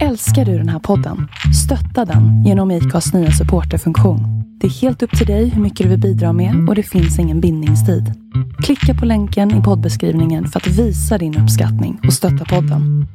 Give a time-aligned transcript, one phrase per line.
[0.00, 1.28] Älskar du den här podden?
[1.64, 4.20] Stötta den genom IKAs nya supporterfunktion.
[4.60, 7.18] Det är helt upp till dig hur mycket du vill bidra med och det finns
[7.18, 8.04] ingen bindningstid.
[8.64, 13.06] Klicka på länken i poddbeskrivningen för att visa din uppskattning och stötta podden.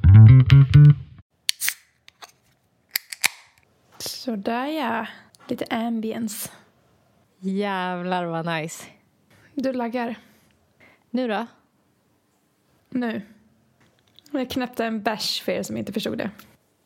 [3.99, 5.07] Sådär ja.
[5.49, 6.49] Lite ambience.
[7.39, 8.83] Jävlar vad nice.
[9.53, 10.15] Du laggar.
[11.09, 11.47] Nu då?
[12.89, 13.21] Nu.
[14.31, 16.29] Jag knäppte en bärs för er som inte förstod det.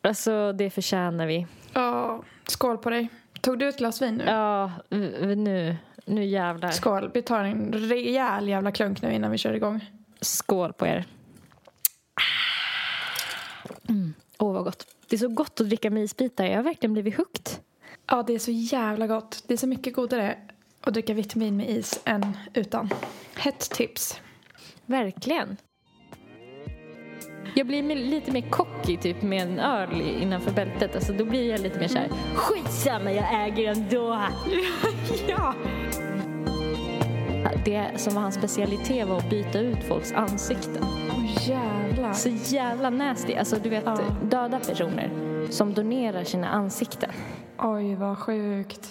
[0.02, 1.46] Alltså det förtjänar vi.
[1.72, 3.08] Ja, skål på dig.
[3.40, 4.24] Tog du ett glas vin nu?
[4.24, 5.76] Ja, nu.
[6.06, 6.70] Nu jävlar.
[6.70, 7.10] Skål.
[7.14, 9.84] Vi tar en rejäl jävla klunk nu innan vi kör igång.
[10.20, 11.04] Skål på er.
[13.88, 14.14] Mm.
[14.38, 14.86] Åh vad gott.
[15.08, 16.44] Det är så gott att dricka med isbitar.
[16.44, 17.48] Jag har verkligen blivit hooked.
[18.06, 19.44] Ja, det är så jävla gott.
[19.46, 20.38] Det är så mycket godare
[20.80, 22.90] att dricka vitt vin med is än utan.
[23.34, 24.20] Hett tips.
[24.86, 25.56] Verkligen.
[27.54, 30.94] Jag blir lite mer cocky typ med en öl innanför bältet.
[30.94, 34.18] Alltså då blir jag lite mer såhär, skitsamma jag äger ändå.
[35.28, 35.54] Ja!
[37.64, 40.82] Det som var hans specialitet var att byta ut folks ansikten.
[41.10, 42.12] Åh jävlar.
[42.12, 43.34] Så jävla nasty.
[43.34, 43.98] Alltså du vet Ja.
[44.22, 45.10] döda personer
[45.50, 47.10] som donerar sina ansikten.
[47.58, 48.88] Oj, vad sjukt.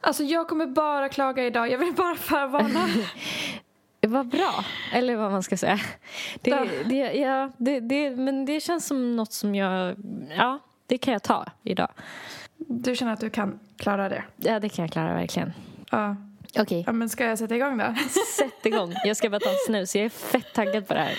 [0.00, 1.70] Alltså jag kommer bara klaga idag.
[1.70, 2.86] Jag vill bara förvarna.
[4.00, 5.80] Vad bra, eller vad man ska säga.
[6.40, 6.66] Det, Ja.
[6.84, 9.96] det, ja, det, det, men det känns som något som jag...
[10.36, 11.88] Ja, det kan jag ta idag.
[12.56, 14.24] Du känner att du kan klara det?
[14.36, 15.52] Ja, det kan jag klara verkligen.
[15.90, 16.16] Ja.
[16.58, 17.94] Okej, ja men ska jag sätta igång då?
[18.36, 18.94] sätt igång.
[19.04, 19.96] Jag ska bara ta en snus.
[19.96, 21.18] Jag är fett taggad på det här.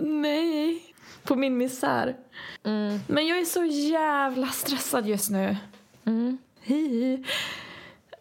[0.00, 0.82] Nej.
[1.24, 2.16] På min misär.
[2.64, 3.00] Mm.
[3.06, 5.56] Men jag är så jävla stressad just nu.
[6.04, 6.38] Mm.
[6.62, 7.24] Hi.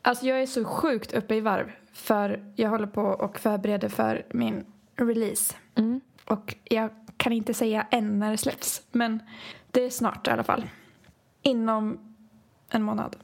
[0.01, 1.72] Alltså jag är så sjukt uppe i varv.
[1.98, 5.56] För jag håller på och förbereder för min release.
[5.76, 6.02] Mm.
[6.26, 8.81] Och jag kan inte säga än när det släpps.
[8.92, 9.20] Men
[9.72, 10.70] det är snart i alla fall.
[11.42, 12.00] Inom
[12.70, 13.16] en månad.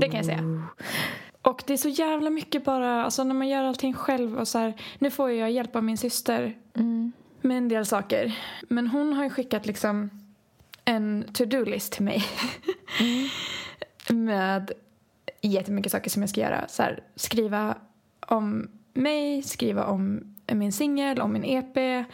[0.00, 0.62] Det kan jag säga.
[1.42, 4.58] Och det är så jävla mycket bara, alltså när man gör allting själv och så
[4.58, 7.12] här, nu får jag hjälp av min syster Mm.
[7.40, 8.38] med en del saker.
[8.68, 10.10] Men hon har ju skickat liksom
[10.84, 12.24] en to-do-list till mig.
[14.08, 14.72] med
[15.40, 16.68] jättemycket saker som jag ska göra.
[16.68, 17.76] Så här, skriva
[18.28, 20.20] om mig, skriva om
[20.52, 22.06] min singel, om min EP.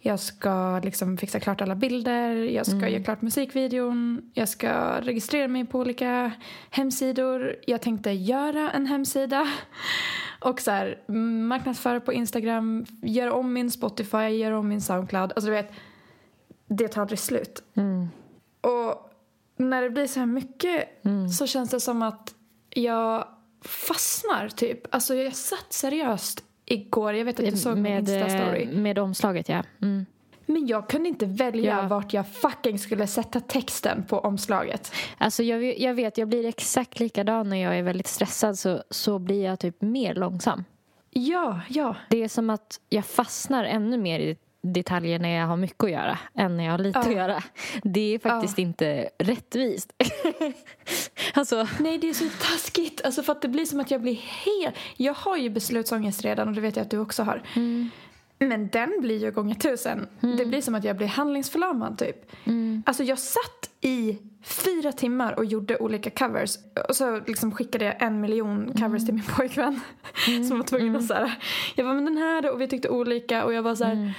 [0.00, 5.48] Jag ska liksom fixa klart alla bilder, jag ska göra klart musikvideon, jag ska registrera
[5.48, 6.32] mig på olika
[6.70, 7.56] hemsidor.
[7.66, 9.48] Jag tänkte göra en hemsida
[10.40, 15.32] och så här, mm, marknadsföra på Instagram, göra om min Spotify, göra om min Soundcloud.
[15.32, 15.72] Alltså du vet,
[16.68, 17.62] det tar aldrig slut.
[17.74, 18.08] Mm.
[18.60, 19.10] Och
[19.56, 21.28] när det blir så här mycket Mm.
[21.28, 22.34] så känns det som att
[22.70, 23.28] jag
[23.62, 24.94] fastnar typ.
[24.94, 28.62] Alltså jag satt seriöst igår, jag vet att du såg min med, Insta-story.
[28.72, 29.62] eh, med omslaget, ja.
[29.82, 30.06] Mm.
[30.46, 31.88] Men jag kunde inte välja Ja.
[31.88, 34.92] vart jag fucking skulle sätta texten på omslaget.
[35.18, 38.82] Alltså jag, vet- jag vet, jag blir exakt likadan när jag är väldigt stressad så,
[38.90, 40.64] så blir jag typ mer långsam.
[41.10, 41.96] Ja, ja.
[42.10, 45.90] Det är som att jag fastnar ännu mer i detaljer när jag har mycket att
[45.90, 47.06] göra än när jag har lite Ja.
[47.08, 47.42] att göra.
[47.82, 49.92] Det är faktiskt inte rättvist.
[51.34, 53.00] alltså, Nej, det är så taskigt.
[53.04, 54.74] Alltså för att det blir som att jag blir helt...
[54.96, 57.42] Jag har ju beslutsångest redan och det vet jag att du också har.
[58.38, 60.08] Men den blir ju gånger tusen.
[60.20, 62.16] Det blir som att jag blir handlingsförlamad typ.
[62.86, 66.56] Alltså jag satt i fyra timmar och gjorde olika covers.
[66.88, 69.80] Och så liksom skickade jag en miljon covers till min pojkvän.
[70.48, 71.34] Som var tvungen att såhär.
[71.74, 72.52] Jag var men den här?
[72.52, 74.14] Och vi tyckte olika och jag var så här.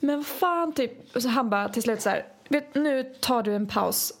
[0.00, 1.16] Men vad fan typ.
[1.16, 2.24] Och så han bara till slut så här.
[2.48, 4.12] Vet, nu tar du en paus.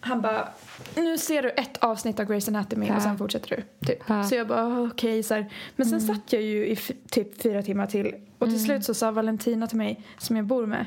[0.00, 0.48] Han bara,
[0.96, 3.48] nu ser du ett avsnitt av Grey's Anatomy och sen fortsätter
[3.80, 3.86] du.
[3.86, 3.98] Typ.
[4.06, 4.24] Ja.
[4.24, 5.22] Så jag bara, "Ah, okej.
[5.22, 5.52] så här.
[5.76, 6.76] Men sen satt jag ju i
[7.10, 8.14] typ fyra timmar till.
[8.38, 10.86] Och till slut så sa Valentina till mig, som jag bor med.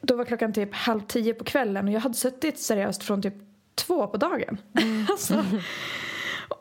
[0.00, 3.34] Då var klockan typ halv tio på kvällen och jag hade suttit seriöst från typ
[3.74, 4.58] två på dagen.
[5.10, 5.44] alltså.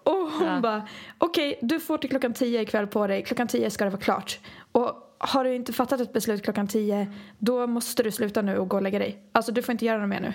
[0.03, 0.59] Och hon Ja.
[0.59, 3.23] bara, okej du får till klockan tio ikväll på dig.
[3.23, 4.39] Klockan tio ska det vara klart.
[4.71, 7.07] Och har du inte fattat ett beslut klockan tio
[7.37, 9.23] då måste du sluta nu och gå och lägga dig.
[9.31, 10.33] Alltså du får inte göra något mer nu.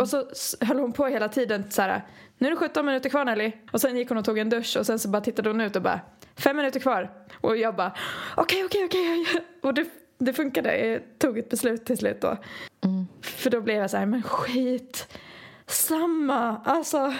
[0.00, 0.24] Och så
[0.60, 2.02] höll hon på hela tiden så här.
[2.38, 3.52] Nu är det 17 minuter kvar Nelly.
[3.72, 5.76] Och sen gick hon och tog en dusch och sen så bara tittade hon ut
[5.76, 6.00] och bara
[6.36, 7.10] fem minuter kvar.
[7.40, 7.92] Och jag bara
[8.36, 9.26] okej okej okej.
[9.62, 9.86] Och det,
[10.18, 10.86] det funkade.
[10.86, 12.36] Jag tog ett beslut till slut då.
[13.22, 15.18] För då blev jag så här men skit.
[15.66, 16.60] Samma.
[16.64, 17.14] Alltså.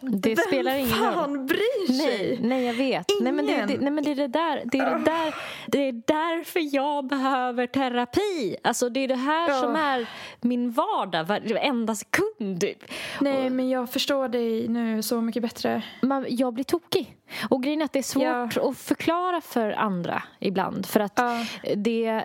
[0.00, 1.12] Det vem spelar ingen roll.
[1.14, 2.28] fan bryr sig?
[2.28, 3.06] Nej, nej jag vet.
[3.20, 3.68] Nej men, det, Ingen.
[3.68, 4.62] det, nej men det är det där.
[4.64, 5.34] Det är, det där.
[5.66, 8.56] det är därför jag behöver terapi.
[8.64, 9.60] Alltså det är det här Ja.
[9.60, 10.06] som är
[10.40, 12.84] min vardag varenda sekund typ.
[13.20, 15.82] Nej men jag förstår dig nu så mycket bättre.
[16.02, 17.16] man, jag blir tokig.
[17.50, 18.22] Och grejen är att det är svårt
[18.56, 18.70] Ja.
[18.70, 20.86] att förklara för andra ibland.
[20.86, 21.44] För att Ja.
[21.76, 22.24] det,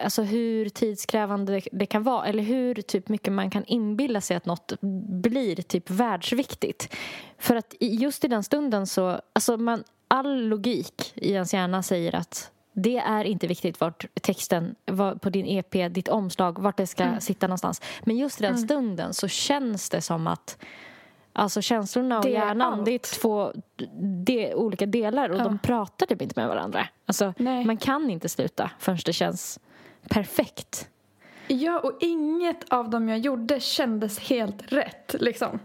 [0.00, 4.46] alltså hur tidskrävande det, kan vara eller hur typ mycket man kan inbilla sig att
[4.46, 4.72] något
[5.22, 6.94] blir typ världsviktigt.
[7.38, 12.14] För att just i den stunden så, alltså man, all logik i ens hjärna säger
[12.14, 16.86] att det är inte viktigt vart texten var på din EP, ditt omslag, vart det
[16.86, 17.82] ska sitta någonstans.
[18.04, 20.58] Men just i den stunden så känns det som att
[21.36, 23.52] Alltså känslorna och Det är hjärnan, det är två
[24.50, 25.44] är olika delar och Ja.
[25.44, 26.88] de pratar typ inte med varandra.
[27.06, 27.64] Alltså, Nej.
[27.64, 29.60] man kan inte sluta förrän det känns
[30.08, 30.88] perfekt.
[31.48, 35.14] Ja, och inget av dem jag gjorde kändes helt rätt.
[35.20, 35.58] Liksom.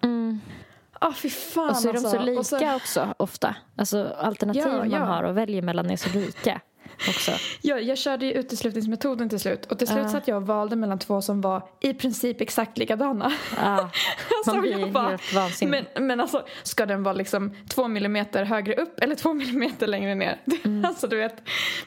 [1.01, 1.71] Ah, fy fan Mm.
[1.71, 2.17] Och så är de alltså.
[2.17, 3.55] så lika Och så- också ofta.
[3.75, 4.99] Alltså alternativ Ja, man ja.
[5.05, 6.61] har och väljer mellan är så lika
[7.09, 7.31] också.
[7.61, 9.65] Ja, jag körde ju uteslutningsmetoden till slut.
[9.65, 10.09] Och till slut Ja.
[10.09, 13.31] satt jag och valde mellan två som var i princip exakt likadana.
[13.57, 13.89] Ja,
[14.45, 15.85] man blir jag bara, helt vansinnig.
[15.95, 20.15] Men, men alltså, ska den vara liksom två millimeter högre upp eller två millimeter längre
[20.15, 20.37] ner?
[20.63, 20.85] Mm.
[20.85, 21.35] Alltså du vet,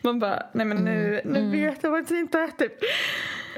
[0.01, 2.49] man bara, nej men nu, nu vet jag faktiskt inte.
[2.59, 2.73] Typ.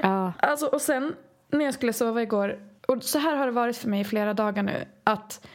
[0.01, 1.15] Ja, Alltså, och sen
[1.51, 4.33] när jag skulle sova igår, och så här har det varit för mig i flera
[4.33, 5.45] dagar nu, att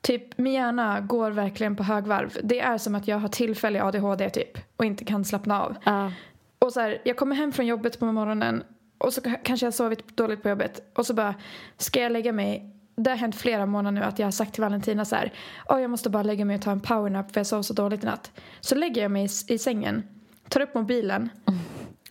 [0.00, 2.38] typ min hjärna går verkligen på högvarv.
[2.42, 5.76] Det är som att jag har tillfällig ADHD typ och inte kan slappna av.
[5.84, 6.12] ja,
[6.58, 8.62] Och så här, jag kommer hem från jobbet på morgonen
[8.98, 11.34] och så kanske jag har sovit dåligt på jobbet och så bara,
[11.76, 12.74] ska jag lägga mig?
[12.96, 15.32] Det har hänt flera månader nu att jag har sagt till Valentina så här,
[15.68, 18.02] "Åh, jag måste bara lägga mig och ta en powernap för jag sov så dåligt
[18.02, 18.30] i natt.
[18.60, 20.02] Så lägger jag mig i, i sängen,
[20.48, 21.30] tar upp mobilen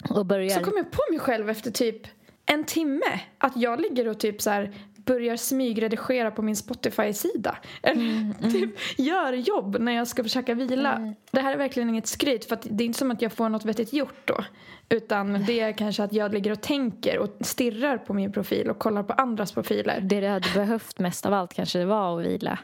[0.09, 0.49] och börjar...
[0.49, 2.01] så kommer jag på mig själv efter typ
[2.45, 4.73] en timme att jag ligger och typ så här
[5.07, 7.57] börjar smygredigera på min Spotify-sida.
[7.81, 11.13] Eller typ gör jobb när jag ska försöka vila.
[11.31, 13.49] Det här är verkligen inget skryt för att det är inte som att jag får
[13.49, 14.43] något vettigt gjort då.
[14.89, 18.79] Utan det är kanske att jag ligger och tänker och stirrar på min profil och
[18.79, 20.01] kollar på andras profiler.
[20.01, 22.59] Det du hade behövt mest av allt kanske var att vila.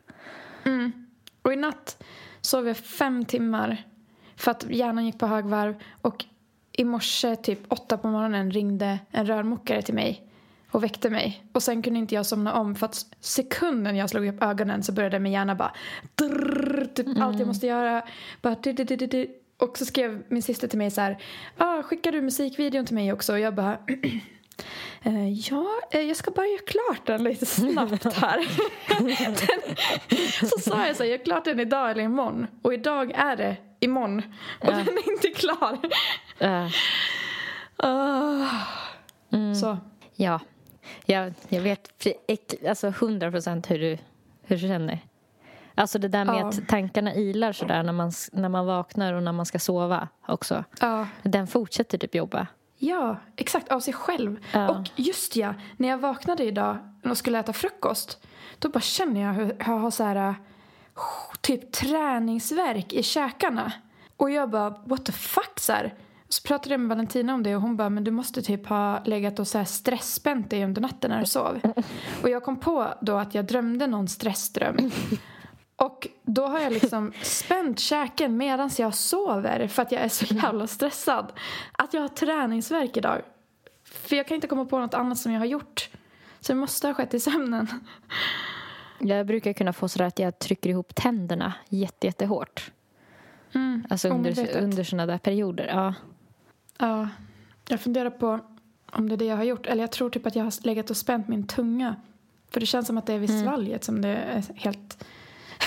[1.42, 2.04] Och i natt
[2.42, 3.84] sov jag fem timmar
[4.36, 6.25] för att hjärnan gick på högvarv och
[6.72, 10.33] i morse typ åtta på morgonen ringde en rörmokare till mig
[10.74, 11.44] och väckte mig.
[11.52, 14.92] Och sen kunde inte jag somna om för att sekunden jag slog upp ögonen så
[14.92, 15.74] började min hjärna bara
[16.16, 18.04] drrrr, typ allt jag måste göra.
[18.42, 19.28] Bara, du, du, du.
[19.58, 21.18] Och så skrev min syster till mig så här,
[21.58, 23.34] ah, skickar du musikvideon till mig också?
[23.34, 23.78] Och jag bara
[25.02, 28.48] Eh, ja, eh, jag ska bara göra klart den lite snabbt här.
[28.88, 29.78] den,
[30.50, 32.48] så sa jag så här, jag gör klart den idag eller imorgon.
[32.62, 34.18] Och idag är det imorgon.
[34.60, 34.72] Och Ja.
[34.72, 35.80] den är inte klar.
[37.78, 38.50] Ah.
[39.31, 39.56] Mm.
[39.56, 39.78] Så.
[40.16, 40.40] Ja,
[41.06, 41.90] jag, jag vet
[42.68, 43.98] alltså 100 procent hur du,
[44.44, 45.00] hur du känner.
[45.76, 46.48] Alltså det där med Ja.
[46.50, 50.64] att tankarna ilar sådär när man, när man vaknar och när man ska sova också.
[50.80, 51.08] Ja.
[51.24, 52.48] Den fortsätter typ jobba.
[52.78, 54.38] ja, exakt av sig själv.
[54.52, 54.70] Ja.
[54.70, 58.28] Och just ja, när jag vaknade idag och skulle äta frukost
[58.60, 60.34] då bara känner jag hur jag har så här eh,
[61.42, 63.72] typ träningsverk i käkarna.
[64.18, 65.60] Och jag bara, what the fuck?
[65.60, 65.94] Så, här.
[66.34, 69.04] Så pratade jag med Valentina om det och hon bara, men du måste typ ha
[69.04, 71.60] legat och så här stressspänt dig under natten när du sov.
[72.24, 74.92] Och jag kom på då att jag drömde någon stressdröm.
[75.76, 80.26] Och då har jag liksom spänt käken medan jag sover för att jag är så
[80.36, 81.32] jävla stressad.
[81.72, 83.22] Att jag har träningsverk idag.
[83.84, 85.90] För jag kan inte komma på något annat som jag har gjort.
[86.40, 87.68] Så det måste ha skett i sömnen.
[89.00, 92.72] Jag brukar kunna få sådär att jag trycker ihop tänderna jätte, jättehårt.
[93.56, 93.86] Mm.
[93.90, 95.68] Alltså under, under såna där perioder.
[95.68, 95.94] Ja.
[96.78, 97.10] Ja,
[97.68, 98.40] jag funderar på
[98.92, 99.66] om det är det jag har gjort.
[99.66, 101.96] Eller jag tror typ att jag har legat och spänt min tunga.
[102.51, 103.44] För det känns som att det är vid Mm.
[103.44, 105.06] svalget som det är helt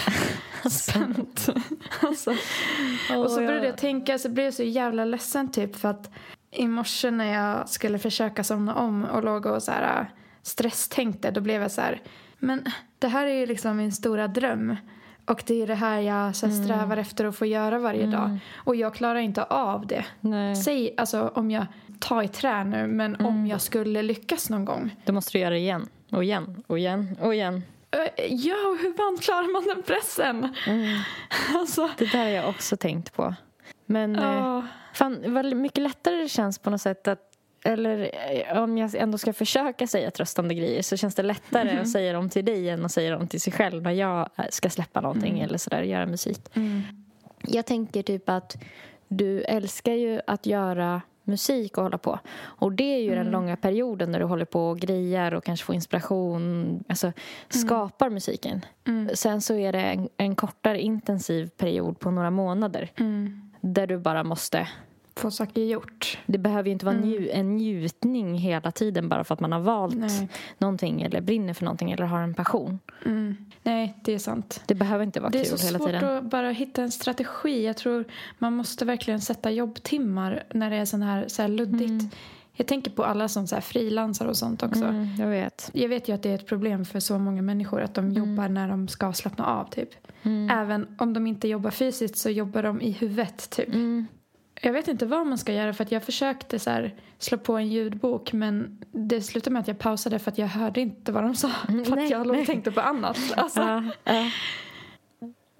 [0.70, 1.48] spänt.
[2.00, 2.30] alltså.
[3.16, 6.10] Och så började jag tänka, så blev jag så jävla ledsen typ för att
[6.50, 10.06] i morse när jag skulle försöka somna om och låg och så här äh,
[10.42, 12.02] stresstänkte då blev jag så här,
[12.38, 12.64] men
[12.98, 14.76] det här är ju liksom min stora dröm.
[15.26, 18.38] Och det är det här jag så här, strävar efter att få göra varje dag.
[18.56, 20.04] Och jag klarar inte av det.
[20.20, 20.56] Nej.
[20.56, 21.66] Säg alltså om jag
[21.98, 24.96] tar i trä nu, men om jag skulle lyckas någon gång.
[25.04, 27.62] Då måste du göra det igen och igen och igen och igen.
[28.28, 30.54] Ja, och hur fan klarar man den pressen?
[31.56, 33.34] Alltså, Det där har jag också tänkt på.
[33.86, 34.64] Men ja.
[34.94, 37.25] fan, vad mycket lättare det känns på något sätt att
[37.66, 38.10] eller
[38.52, 42.12] eh, om jag ändå ska försöka säga tröstande grejer så känns det lättare att säga
[42.12, 45.00] dem till dig än att säga dem till sig själv när jag eh, ska släppa
[45.00, 46.40] någonting eller sådär göra musik.
[46.56, 46.82] Mm.
[47.42, 48.56] Jag tänker typ att
[49.08, 52.18] du älskar ju att göra musik och hålla på.
[52.38, 55.66] Och det är ju den långa perioden när du håller på och grejar och kanske
[55.66, 57.12] får inspiration, alltså
[57.48, 58.64] skapar musiken.
[59.14, 63.50] Sen så är det en, en kortare intensiv period på några månader Mm.
[63.60, 64.68] där du bara måste
[65.16, 66.18] få saker gjort.
[66.26, 69.60] Det behöver ju inte vara nju- en njutning hela tiden bara för att man har
[69.60, 70.28] valt Nej.
[70.58, 72.78] någonting eller brinner för någonting eller har en passion.
[73.06, 73.36] Mm.
[73.62, 74.62] Nej, det är sant.
[74.66, 76.16] Det behöver inte vara Det är kul så hela svårt tiden.
[76.16, 77.66] att bara hitta en strategi.
[77.66, 78.04] Jag tror
[78.38, 82.16] man måste verkligen sätta jobbtimmar när det är sån här, så här luddigt.
[82.58, 84.84] Jag tänker på alla som så frilansar och sånt också.
[84.84, 85.70] Mm, jag vet.
[85.74, 88.48] Jag vet ju att det är ett problem för så många människor att de jobbar
[88.48, 89.88] när de ska slappna av typ.
[90.22, 90.50] Mm.
[90.58, 93.68] Även om de inte jobbar fysiskt så jobbar de i huvudet typ.
[94.62, 94.74] Mm.
[94.74, 97.56] Jag vet inte vad man ska göra för att jag försökte så här, slå på
[97.56, 101.22] en ljudbok men det slutade med att jag pausade för att jag hörde inte vad
[101.22, 101.48] de sa.
[101.48, 103.18] För nej, att jag låg och tänkte på annat.
[103.36, 103.60] Alltså.
[103.60, 104.30] Ja, ja.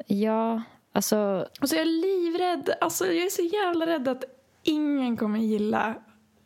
[0.07, 0.63] ja,
[0.93, 1.47] alltså...
[1.61, 2.71] Och så är jag livrädd.
[2.81, 4.25] Alltså jag är så jävla rädd att
[4.63, 5.95] ingen kommer gilla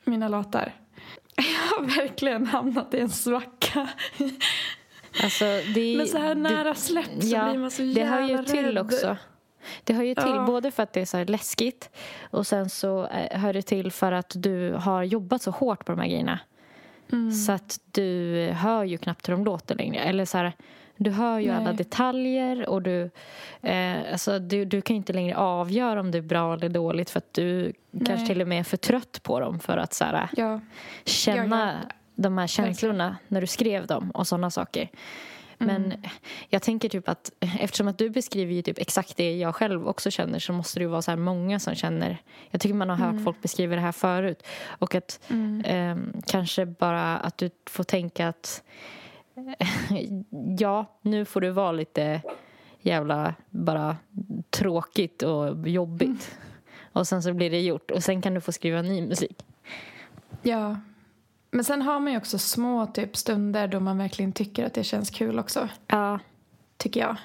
[0.04, 0.74] mina låtar.
[1.36, 3.88] Jag har verkligen hamnat i en svacka.
[5.22, 8.36] alltså det, Men så här nära släpp så blir man så jävla Det hör ju
[8.36, 8.46] rädd.
[8.46, 9.16] till också.
[9.84, 10.44] Det hör ju till Ja.
[10.46, 11.90] både för att det är så läskigt
[12.30, 15.92] och sen så eh, hör det till för att du har jobbat så hårt på
[15.92, 16.38] de här grejerna.
[17.12, 17.32] Mm.
[17.32, 20.00] Så att du hör ju knappt hur de låter längre.
[20.00, 20.52] Eller så här,
[20.96, 21.56] du hör ju Nej.
[21.56, 23.10] alla detaljer och du,
[23.62, 27.18] eh, alltså, du, du kan inte längre avgöra om det är bra eller dåligt för
[27.18, 28.26] att du kanske Nej.
[28.26, 30.60] till och med är för trött på dem för att så här, Ja.
[31.04, 31.94] känna Ja, ja.
[32.14, 34.88] de här känslorna när du skrev dem och sådana saker.
[35.62, 36.00] Men Mm.
[36.48, 40.10] jag tänker typ att eftersom att du beskriver ju typ exakt det jag själv också
[40.10, 42.18] känner så måste det vara så här många som känner
[42.50, 45.62] Jag tycker man har hört folk beskriva det här förut och att Mm.
[45.66, 48.62] ehm, kanske bara att du får tänka att
[50.58, 52.22] ja, nu får det vara lite
[52.80, 53.96] jävla bara
[54.50, 56.38] tråkigt och jobbigt.
[56.92, 59.44] Och sen så blir det gjort och sen kan du få skriva ny musik.
[60.42, 60.76] ja.
[61.50, 64.84] Men sen har man ju också små typ stunder då man verkligen tycker att det
[64.84, 65.68] känns kul också.
[65.86, 66.18] Ja.
[66.76, 67.16] Tycker jag.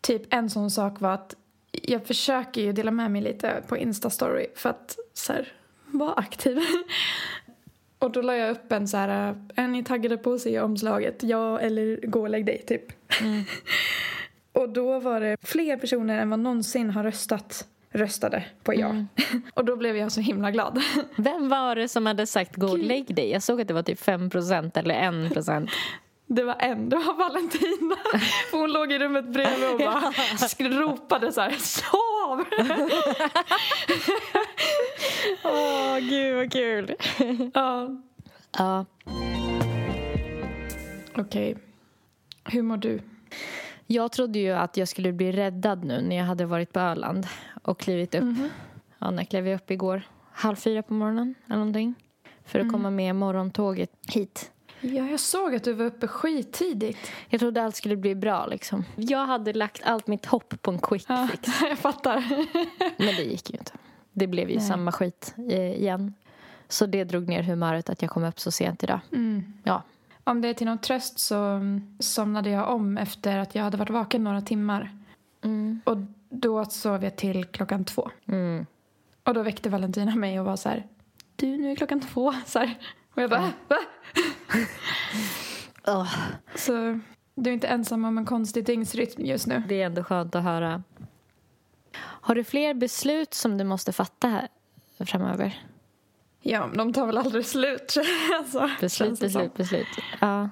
[0.00, 1.34] Typ en sån sak var att
[1.72, 5.52] jag försöker ju dela med mig lite på Insta-story för att så här,
[5.86, 6.58] vara aktiv.
[7.98, 11.22] Och då la jag upp en så här, är ni taggade på att se omslaget?
[11.22, 12.82] Ja eller gå och lägg dig typ.
[14.52, 18.94] och då var det fler personer än vad någonsin har röstat röstade på ja.
[19.54, 20.82] och då blev jag så himla glad.
[21.16, 23.30] Vem var det som hade sagt gå och lägg dig?
[23.30, 24.30] Jag såg att det var typ 5
[24.74, 25.70] eller 1 procent.
[26.30, 27.96] Det var en, det var Valentina.
[28.50, 30.12] För hon låg i rummet bredvid och bara
[30.80, 32.44] ropade så här, sov!
[35.44, 36.94] Åh, gud vad kul.
[37.54, 37.88] ja.
[38.58, 38.84] Ja.
[41.16, 41.56] Okej.
[42.44, 43.00] Hur mår du?
[43.90, 47.26] Jag trodde ju att jag skulle bli räddad nu när jag hade varit på Öland
[47.62, 48.36] och klivit upp.
[48.98, 50.02] Ja, när klev jag upp igår?
[50.32, 51.94] Halv fyra på morgonen eller någonting.
[52.44, 54.50] För att komma med morgontåget hit.
[54.80, 57.10] Ja, jag såg att du var uppe skittidigt.
[57.28, 58.84] Jag trodde allt skulle bli bra liksom.
[58.96, 61.48] Jag hade lagt allt mitt hopp på en quick Ja, fix.
[61.62, 62.24] jag fattar.
[62.98, 63.72] Men det gick ju inte.
[64.12, 64.66] Det blev ju Nej.
[64.66, 66.14] samma skit eh, igen.
[66.68, 69.00] Så det drog ner humöret att jag kom upp så sent idag.
[69.64, 69.82] Ja.
[70.28, 73.76] Om det är till någon tröst så mm, somnade jag om efter att jag hade
[73.76, 74.90] varit vaken några timmar.
[75.44, 75.80] Mm.
[75.84, 75.96] Och
[76.28, 78.10] då sov jag till klockan två.
[78.26, 78.66] Mm.
[79.24, 80.86] Och då väckte Valentina mig och var så här,
[81.36, 82.34] du nu är klockan två.
[82.46, 82.78] Så här.
[83.14, 83.78] Och jag bara, va?
[85.86, 86.14] Åh,
[86.54, 87.00] Så
[87.34, 89.62] du är inte ensam om en konstig dygnsrytm just nu.
[89.68, 90.82] det är ändå skönt att höra.
[92.00, 94.48] Har du fler beslut som du måste fatta här
[94.98, 95.62] framöver?
[96.40, 97.94] Ja, men de tar väl aldrig slut.
[98.38, 99.86] alltså, Beslut, beslut, beslut.
[100.20, 100.48] Ja.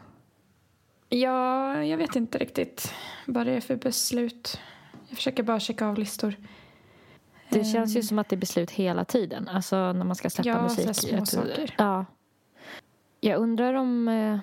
[1.08, 2.94] Ja, jag vet inte riktigt
[3.26, 4.60] vad det är för beslut.
[5.08, 6.34] Jag försöker bara checka av listor.
[7.48, 9.48] Det känns ju som att det är beslut hela tiden.
[9.48, 10.94] Alltså när man ska släppa Ja, musik.
[10.96, 11.74] små saker.
[11.78, 12.04] Ja.
[13.20, 14.38] Jag undrar om, eh,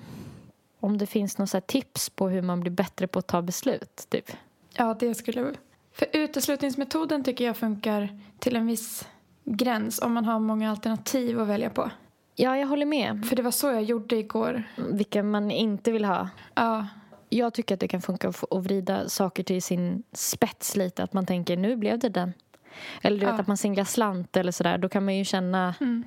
[0.80, 4.06] om det finns några tips på hur man blir bättre på att ta beslut.
[4.08, 4.30] Typ.
[4.76, 5.54] Ja, det skulle...
[5.92, 9.08] För uteslutningsmetoden tycker jag funkar till en viss
[9.44, 11.90] gräns om man har många alternativ att välja på.
[12.36, 13.26] Ja, jag håller med.
[13.26, 14.62] För det var så jag gjorde igår.
[14.92, 16.28] Vilka man inte vill ha.
[16.54, 16.86] Ja,
[17.28, 21.02] Jag tycker att det kan funka att vrida saker till sin spets lite.
[21.02, 22.32] Att man tänker, nu blev det den.
[23.02, 23.40] Eller du vet Ja.
[23.40, 24.78] att man singlar slant eller sådär.
[24.78, 26.04] Då kan man ju känna Mm.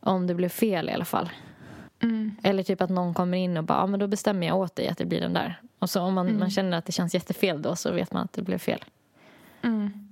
[0.00, 1.30] om det blev fel i alla fall.
[2.02, 4.76] mm, Eller typ att någon kommer in och bara, ja men då bestämmer jag åt
[4.76, 5.60] dig att det blir den där.
[5.78, 6.38] Och så om man, Mm.
[6.40, 8.84] man känner att det känns jättefel då så vet man att det blev fel.
[9.62, 10.06] mm.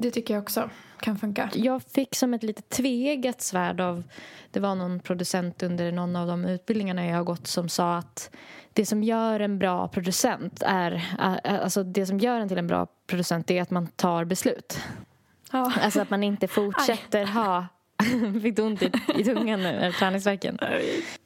[0.00, 1.50] Det tycker jag också kan funka.
[1.54, 4.02] Jag fick som ett lite tveeggat svärd av,
[4.50, 8.30] det var någon producent under någon av de utbildningarna jag har gått som sa att
[8.72, 11.04] det som gör en bra producent är,
[11.44, 14.80] alltså det som gör en till en bra producent är att man tar beslut.
[15.52, 15.72] Ja.
[15.82, 17.66] Alltså att man inte fortsätter ha,
[18.42, 20.58] fick du ont i, i tungan nu, eller träningsvärken?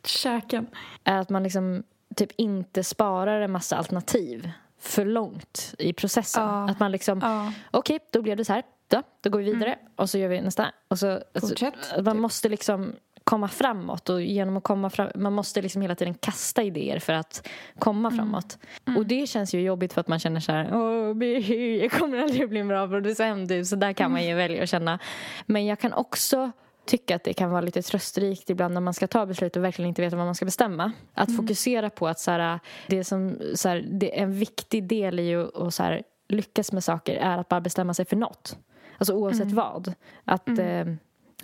[0.05, 0.67] Käken.
[1.03, 1.83] att man liksom
[2.17, 4.51] typ inte sparar en massa alternativ
[4.83, 6.43] för långt i processen.
[6.43, 6.71] Ja.
[6.71, 7.53] Att man liksom, Ja.
[7.71, 8.63] okej, då blev det så här.
[8.89, 10.67] då, då går vi vidare och så gör vi nästa.
[10.89, 12.05] Och så, alltså, Fortsätt.
[12.05, 12.93] man måste liksom
[13.25, 17.13] komma framåt och genom att komma fram, man måste liksom hela tiden kasta idéer för
[17.13, 17.49] att
[17.79, 18.59] komma framåt.
[18.97, 20.65] Och det känns ju jobbigt för att man känner så här,
[21.83, 23.65] jag kommer aldrig bli en bra producent, du.
[23.65, 24.99] så där kan man ju välja att känna.
[25.47, 26.51] Men jag kan också
[26.85, 29.89] tycka att det kan vara lite trösterikt ibland när man ska ta beslut och verkligen
[29.89, 30.93] inte veta vad man ska bestämma.
[31.15, 35.21] Att fokusera på att så här, det som, så här, det är en viktig del
[35.21, 38.59] i att så här, lyckas med saker är att bara bestämma sig för något.
[38.99, 39.95] Alltså oavsett vad.
[40.25, 40.85] Att, eh,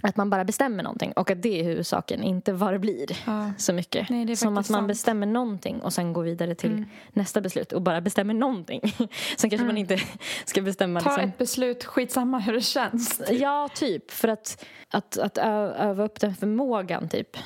[0.02, 3.52] att man bara bestämmer någonting och att det är huvudsaken, inte vad det blir Ja.
[3.58, 4.08] så mycket.
[4.10, 4.88] Nej, det är Som att man sant.
[4.88, 8.80] bestämmer någonting och sen går vidare till nästa beslut och bara bestämmer någonting.
[9.36, 9.98] sen kanske man inte
[10.44, 13.20] ska bestämma Ta liksom, ett beslut, skitsamma hur det känns.
[13.30, 14.10] Ja, typ.
[14.10, 17.36] För att, att, att öva upp den förmågan, typ.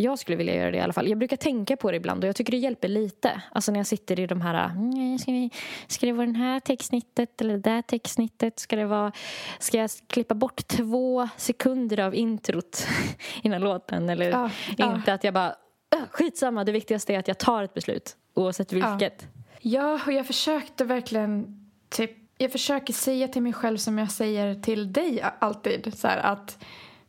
[0.00, 1.08] Jag skulle vilja göra det i alla fall.
[1.08, 3.42] Jag brukar tänka på det ibland och jag tycker det hjälper lite.
[3.52, 4.64] Alltså när jag sitter i de här...
[4.70, 5.50] "Mm, Ska, vi,
[5.86, 8.58] ska det vara den här textsnittet eller det där textsnittet?
[8.58, 9.12] Ska, det vara,
[9.58, 12.86] ska jag klippa bort två sekunder av introt
[13.42, 14.08] innan låten?
[14.08, 14.94] Eller Ja, ja.
[14.96, 15.48] inte att jag bara...
[15.96, 18.16] "Äh, Skitsamma, det viktigaste är att jag tar ett beslut.
[18.34, 19.26] Oavsett vilket.
[19.60, 21.46] Ja, och jag försökte verkligen
[21.88, 26.18] typ, jag försöker säga till mig själv som jag säger till dig alltid så här
[26.18, 26.64] att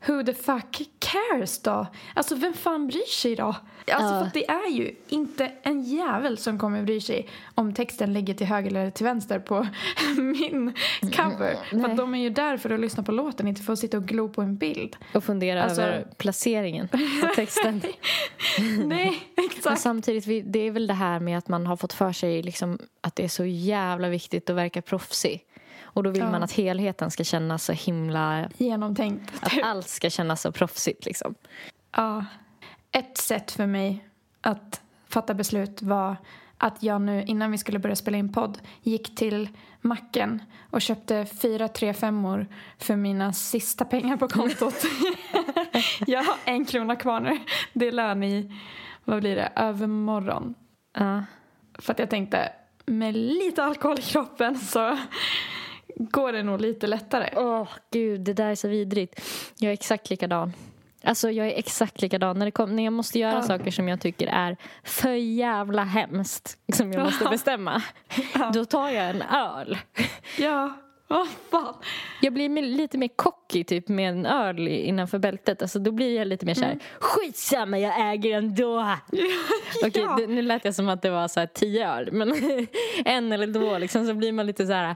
[0.08, 1.88] who the fuck cares då?
[2.14, 3.44] Alltså vem fan bryr sig då?
[3.92, 4.24] Alltså Ja.
[4.26, 8.48] för det är ju inte en jävel som kommer bry sig om texten ligger till
[8.48, 9.68] höger eller till vänster på
[10.18, 11.56] min cover.
[11.70, 11.92] För nej.
[11.92, 14.06] att de är ju där för att lyssna på låten, inte för att sitta och
[14.06, 14.96] glo på en bild.
[15.14, 16.98] Och fundera Alltså- över placeringen på
[17.36, 17.82] texten.
[18.86, 19.82] Nej, Men exakt.
[19.82, 22.80] samtidigt, vi- det är väl det här med att man har fått för sig liksom
[23.02, 25.46] att det är så jävla viktigt att verka proffsig.
[25.84, 26.32] Och då vill Ja.
[26.32, 28.50] man att helheten ska kännas så himla...
[28.58, 29.34] Genomtänkt.
[29.40, 31.36] Att allt ska kännas så proffsigt liksom.
[31.96, 32.26] Ja.
[32.92, 34.08] Ett sätt för mig
[34.42, 36.16] att fatta beslut var
[36.58, 39.50] att jag nu innan vi skulle börja spela in podd gick till
[39.82, 42.48] macken och köpte fyra 3-5 år
[42.78, 44.76] för mina sista pengar på kontot.
[46.08, 47.40] jag har en krona kvar nu.
[47.74, 48.52] Det är lön i,
[49.06, 50.56] vad blir det, övermorgon.
[50.94, 51.24] Ja.
[51.80, 52.50] För att jag tänkte,
[52.86, 54.98] med lite alkohol i kroppen så
[55.96, 57.30] går det nog lite lättare.
[57.36, 59.22] Åh, gud, det där är så vidrigt.
[59.60, 60.54] Jag är exakt likadan.
[61.04, 62.40] Alltså, jag är exakt likadan.
[62.40, 63.42] När, det kom, när jag måste göra Ja.
[63.42, 67.30] saker som jag tycker är för jävla hemskt, som jag måste Ja.
[67.30, 67.82] bestämma,
[68.54, 69.78] då tar jag en öl.
[70.40, 70.74] Ja,
[71.08, 71.76] vad fan.
[72.22, 75.62] Jag blir lite mer cocky typ med en öl innanför bältet.
[75.62, 78.80] Alltså, då blir jag lite mer så här, skitsamma jag äger ändå.
[79.86, 80.16] Okej, Ja.
[80.20, 82.10] det, nu lät jag som att det var så här tio öl.
[82.12, 82.34] Men
[83.06, 84.96] en eller två liksom, så blir man lite så här,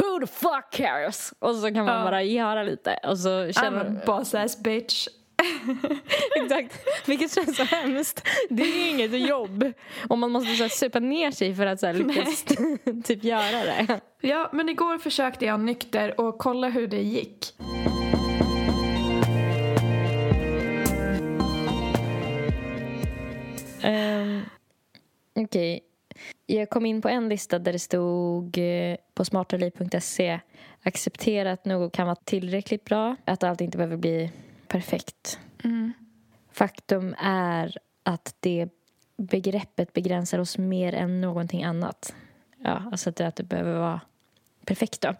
[0.00, 1.32] who the fuck cares?
[1.38, 2.04] Och så kan man Ja.
[2.04, 2.98] bara göra lite.
[3.04, 5.08] Och så I'm a känner boss ass bitch.
[6.36, 8.28] Exakt, vilket känns så hemskt.
[8.50, 9.72] Det är inget jobb.
[10.08, 12.44] Och man måste så här, supa ner sig för att så här, lyckas
[13.04, 14.00] typ göra det.
[14.20, 17.54] Ja, men igår försökte jag nykter och kolla hur det gick.
[23.84, 24.42] Um,
[25.34, 25.80] Okej.
[26.46, 30.40] Jag kom in på en lista där det stod eh, på smartaliv.se
[30.82, 34.30] acceptera att något kan vara tillräckligt bra, att allt inte behöver bli
[34.68, 35.38] perfekt.
[36.52, 38.68] Faktum är att det
[39.16, 42.14] begreppet begränsar oss mer än någonting annat.
[42.64, 44.00] Ja, alltså att det, att det behöver vara
[44.64, 45.14] perfekt då.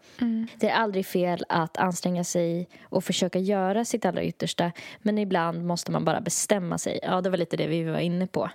[0.60, 5.64] Det är aldrig fel att anstränga sig och försöka göra sitt allra yttersta men ibland
[5.66, 7.00] måste man bara bestämma sig.
[7.02, 8.50] Ja, det var lite det vi var inne på.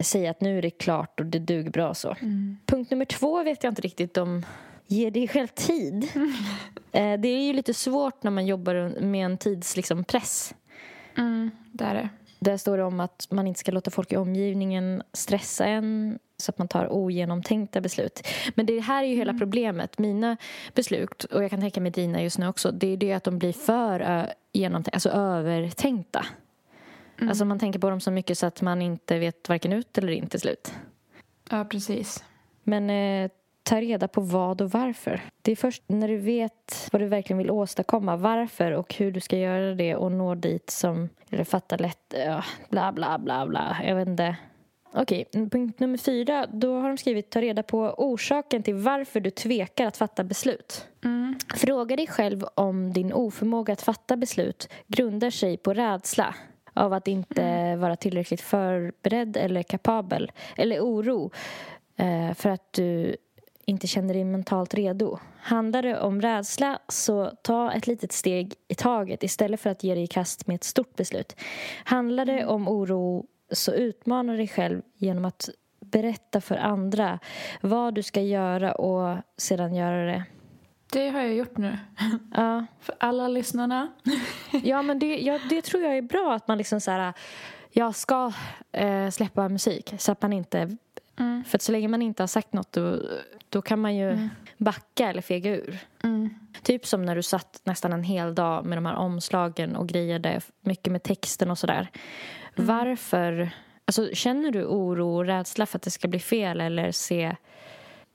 [0.00, 2.16] Säga att nu är det klart och det duger bra så.
[2.66, 4.44] Punkt nummer två vet jag inte riktigt om
[4.86, 6.08] Ge dig själv tid.
[6.92, 9.76] Eh, det är ju lite svårt när man jobbar med en tidspress.
[9.76, 10.54] Liksom, press.
[11.16, 12.08] Mm, det är det.
[12.38, 16.50] Där står det om att man inte ska låta folk i omgivningen stressa en så
[16.50, 18.26] att man tar ogenomtänkta beslut.
[18.54, 19.98] Men det här är ju hela problemet.
[19.98, 20.36] Mina
[20.74, 23.38] beslut, och jag kan tänka mig dina just nu också, det är det att de
[23.38, 26.26] blir för genomtänkta, alltså övertänkta.
[27.20, 30.12] Alltså man tänker på dem så mycket så att man inte vet varken ut eller
[30.12, 30.74] in till slut.
[31.50, 32.24] Ja, precis.
[32.62, 33.30] Men eh,
[33.62, 35.20] ta reda på vad och varför.
[35.42, 39.20] Det är först när du vet vad du verkligen vill åstadkomma, varför och hur du
[39.20, 43.76] ska göra det och nå dit som, eller fatta lätt, ja, bla bla bla bla,
[43.84, 44.36] jag vet inte.
[44.92, 49.30] Okej, punkt nummer fyra, då har de skrivit ta reda på orsaken till varför du
[49.30, 50.86] tvekar att fatta beslut.
[51.54, 56.34] Fråga dig själv om din oförmåga att fatta beslut grundar sig på rädsla
[56.76, 61.30] av att inte vara tillräckligt förberedd eller kapabel eller oro
[61.96, 63.16] eh, för att du
[63.64, 65.18] inte känner dig mentalt redo.
[65.40, 69.94] Handlar det om rädsla så ta ett litet steg i taget istället för att ge
[69.94, 71.36] dig i kast med ett stort beslut.
[71.84, 75.48] Handlar det om oro så utmana dig själv genom att
[75.80, 77.18] berätta för andra
[77.60, 80.24] vad du ska göra och sedan göra det.
[80.92, 81.78] Det har jag gjort nu.
[82.34, 82.66] Ja.
[82.80, 83.92] För alla lyssnarna.
[84.62, 87.12] Ja, men det, ja, det tror jag är bra att man liksom så här,
[87.70, 88.32] jag ska
[88.72, 90.76] eh, släppa musik så att man inte,
[91.18, 91.44] Mm.
[91.44, 92.98] för så länge man inte har sagt något då,
[93.48, 95.78] då kan man ju backa eller fega ur.
[96.02, 96.30] Mm.
[96.62, 100.40] Typ som när du satt nästan en hel dag med de här omslagen och grejade
[100.60, 101.88] mycket med texten och sådär.
[102.56, 102.66] Mm.
[102.66, 103.50] Varför,
[103.84, 107.36] alltså känner du oro och rädsla för att det ska bli fel eller se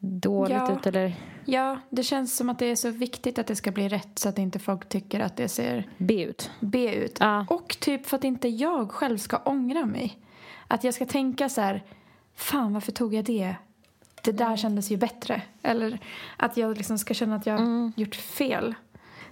[0.03, 0.73] dåligt Ja.
[0.77, 1.13] ut eller
[1.45, 4.29] Ja, det känns som att det är så viktigt att det ska bli rätt så
[4.29, 6.51] att inte folk tycker att det ser be ut?
[6.59, 7.17] B ut.
[7.19, 7.45] Ja.
[7.49, 10.17] Och typ för att inte jag själv ska ångra mig.
[10.67, 11.83] Att jag ska tänka så här,
[12.35, 13.55] fan varför tog jag det?
[14.23, 15.41] Det där kändes ju bättre.
[15.61, 15.99] Eller
[16.37, 18.73] att jag liksom ska känna att jag har gjort fel.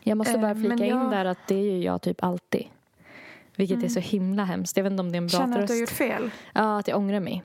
[0.01, 2.23] Jag måste Eh, bara flika men in jag- där att det är ju jag typ
[2.23, 2.63] alltid.
[3.55, 4.77] Vilket är så himla hemskt.
[4.77, 5.67] Jag vet inte om det är en bra Känna att tröst.
[5.67, 6.31] du har gjort fel.
[6.53, 7.43] Ja, att jag ångrar mig.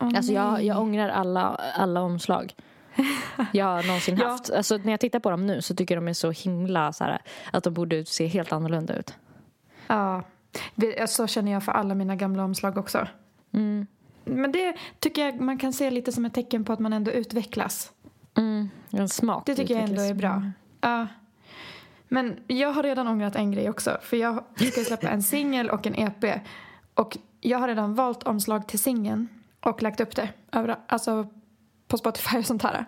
[0.00, 1.42] Åh, Alltså jag, jag ångrar alla,
[1.74, 2.54] alla omslag
[3.52, 4.28] jag har någonsin Ja.
[4.28, 4.50] haft.
[4.50, 7.04] Alltså när jag tittar på dem nu så tycker jag de är så himla så
[7.04, 9.14] här, att de borde se helt annorlunda ut.
[9.86, 10.22] Ja,
[10.74, 13.06] det- så känner jag för alla mina gamla omslag också.
[13.52, 13.86] Mm.
[14.24, 17.10] Men det tycker jag man kan se lite som ett tecken på att man ändå
[17.10, 17.92] utvecklas.
[18.36, 18.68] Mm.
[18.90, 20.40] En smak Det tycker jag ändå är utvecklas.
[20.40, 20.50] bra.
[20.80, 21.06] Ja.
[22.08, 23.98] Men jag har redan ångrat en grej också.
[24.02, 26.40] För jag ska släppa en singel och en EP.
[26.94, 29.28] Och jag har redan valt omslag till singeln
[29.60, 31.26] och lagt upp det över, alltså
[31.88, 32.86] på Spotify och sånt här.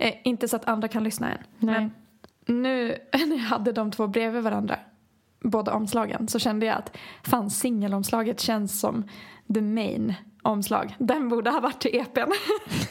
[0.00, 1.38] Eh, inte så att andra kan lyssna än.
[1.58, 1.74] Nej.
[1.74, 1.90] Men
[2.46, 4.78] nu när jag hade de två bredvid varandra,
[5.40, 9.08] båda omslagen, så kände jag att fan singelomslaget känns som
[9.54, 10.96] the main omslag.
[10.98, 12.32] Den borde ha varit till EPn.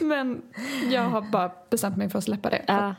[0.04, 0.42] Men
[0.90, 2.64] jag har bara bestämt mig för att släppa det.
[2.66, 2.94] Ja.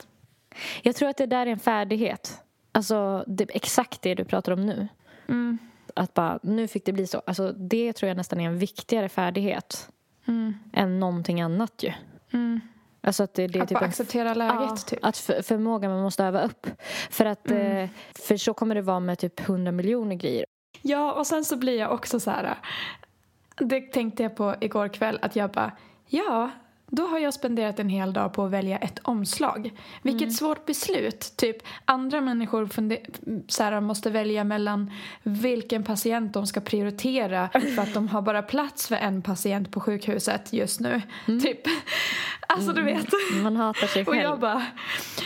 [0.82, 2.38] Jag tror att det där är en färdighet.
[2.72, 4.88] Alltså det, exakt det du pratar om nu.
[5.28, 5.58] Mm.
[5.96, 7.22] Att bara, nu fick det bli så.
[7.26, 9.90] Alltså det tror jag nästan är en viktigare färdighet
[10.28, 10.54] Mm.
[10.74, 11.94] än någonting annat ju.
[12.34, 12.60] Mm.
[13.04, 15.00] Alltså att det, det Att typ bara acceptera läget Ja, typ.
[15.02, 16.68] att för, förmåga man måste öva upp.
[17.10, 17.88] För att eh,
[18.28, 20.46] för så kommer det vara med typ 100 miljoner grejer.
[20.82, 22.56] Ja, och sen så blir jag också så här.
[23.56, 25.72] Det tänkte jag på igår kväll att jag bara,
[26.08, 26.52] ja,
[26.94, 29.72] då har jag spenderat en hel dag på att välja ett omslag.
[30.02, 31.34] Vilket svårt beslut.
[31.38, 32.70] Typ andra människor
[33.48, 34.92] så här, måste välja mellan
[35.24, 39.80] vilken patient de ska prioritera för att de har bara plats för en patient på
[39.80, 41.02] sjukhuset just nu.
[41.26, 41.62] Typ.
[42.48, 43.08] Alltså du vet.
[43.44, 44.24] Man hatar sig Och själv.
[44.24, 44.66] jag bara,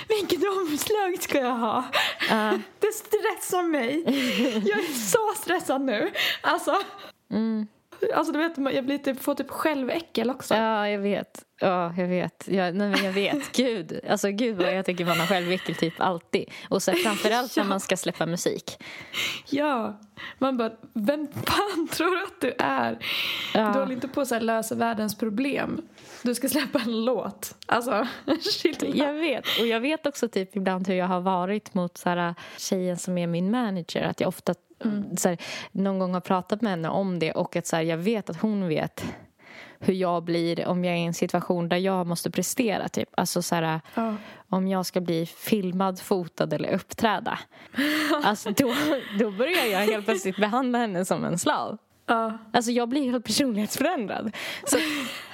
[0.08, 1.84] vilket omslag ska jag ha?
[2.30, 2.51] Ja.
[2.80, 4.04] Det stressar mig.
[4.69, 6.12] Jag är så stressad nu.
[6.41, 6.71] Alltså,
[7.32, 7.67] Mm.
[8.13, 10.55] Alltså du vet, jag blir typ, får typ själväckel också.
[10.55, 11.45] Ja, jag vet.
[11.59, 12.47] Ja, jag vet.
[12.47, 13.51] Ja, nej, men jag vet.
[13.55, 13.99] Gud.
[14.09, 16.51] Alltså, gud vad jag tycker man har självveckel typ alltid.
[16.69, 17.67] Och så framförallt när Ja.
[17.69, 18.83] man ska släppa musik.
[19.49, 19.99] Ja.
[20.39, 22.99] Man bara, vem fan tror du att du är?
[23.53, 23.71] Ja.
[23.73, 25.81] Du håller inte på att lösa världens problem.
[26.23, 27.55] Du ska släppa en låt.
[27.65, 28.07] Alltså,
[28.61, 28.87] chilla.
[29.05, 29.45] Jag vet.
[29.59, 33.17] Och jag vet också typ ibland hur jag har varit mot så här, tjejen som
[33.17, 34.03] är min manager.
[34.03, 34.53] Att jag ofta
[35.17, 35.38] så här,
[35.71, 38.41] någon gång har pratat med henne om det och att så här, jag vet att
[38.41, 39.05] hon vet
[39.79, 42.89] hur jag blir om jag är i en situation där jag måste prestera.
[42.89, 43.09] Typ.
[43.17, 44.15] Alltså så här, Ja.
[44.49, 47.39] om jag ska bli filmad, fotad eller uppträda.
[48.23, 48.73] Alltså då,
[49.19, 51.77] då börjar jag helt plötsligt behandla henne som en slav.
[52.07, 52.38] Ja.
[52.53, 54.31] Alltså jag blir helt personlighetsförändrad.
[54.67, 54.77] Så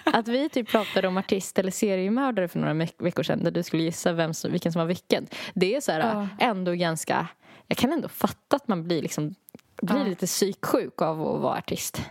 [0.05, 3.63] att, vi typ pratade om artist eller seriemördare för några veck- veckor sedan där du
[3.63, 5.27] skulle gissa vem som, vilken som var vilken.
[5.53, 6.27] Det är så här Ja.
[6.39, 7.27] ändå ganska...
[7.71, 9.35] Jag kan ändå fatta att man blir liksom
[9.81, 10.03] blir Ja.
[10.03, 12.01] lite psyksjuk av att vara artist.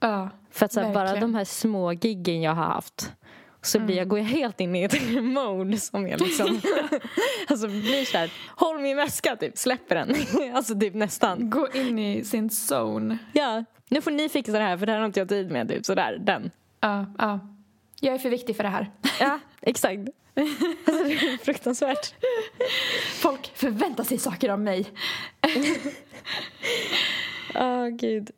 [0.00, 0.30] ja.
[0.50, 1.08] För att så här, bara.
[1.08, 1.20] Mm.
[1.20, 3.12] de här små giggen jag har haft
[3.62, 6.46] så blir jag, går jag helt in i ett mode som är liksom...
[7.48, 10.14] alltså blir så här, håll min väska typ, släpper den.
[10.56, 11.50] alltså typ nästan.
[11.50, 13.18] Gå in i sin zone.
[13.32, 15.68] Ja, nu får ni fixa det här för det här har inte jag tid med.
[15.68, 16.50] Typ sådär, den.
[16.80, 17.40] Ja, ja.
[18.00, 18.90] Jag är för viktig för det här.
[19.20, 20.08] Ja, exakt.
[20.34, 22.14] Alltså, det är fruktansvärt.
[23.12, 24.86] Folk förväntar sig saker av mig.
[27.54, 28.30] Åh, gud.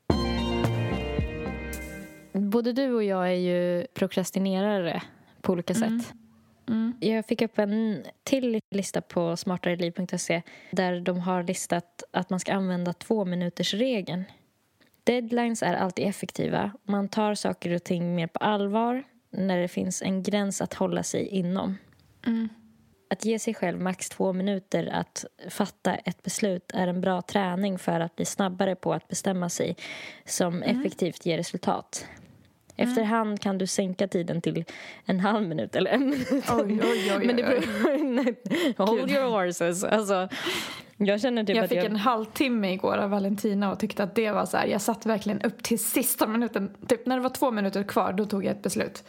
[2.32, 5.02] Både du och jag är ju prokrastinerare
[5.40, 6.12] på olika sätt.
[7.00, 12.52] Jag fick upp en till lista på smartareliv.se där de har listat att man ska
[12.52, 14.24] använda två minuters regeln.
[15.04, 16.72] Deadlines är alltid effektiva.
[16.84, 21.02] Man tar saker och ting mer på allvar när det finns en gräns att hålla
[21.02, 21.78] sig inom.
[23.10, 27.78] Att ge sig själv max två minuter att fatta ett beslut är en bra träning
[27.78, 29.76] för att bli snabbare på att bestämma sig
[30.24, 32.06] som effektivt ger resultat.
[32.76, 34.64] Efterhand kan du sänka tiden till
[35.04, 36.44] en halv minut eller en minut.
[36.52, 38.86] Oj, oj, oj, Men det oj, beror...
[38.86, 39.84] Hold your horses.
[39.84, 40.28] Alltså,
[40.96, 41.84] jag känner typ Jag fick jag...
[41.84, 44.66] en halvtimme igår av Valentina och tyckte att det var så här.
[44.66, 46.70] Jag satt verkligen upp till sista minuten.
[46.88, 49.04] Typ när det var två minuter kvar, då tog jag ett beslut.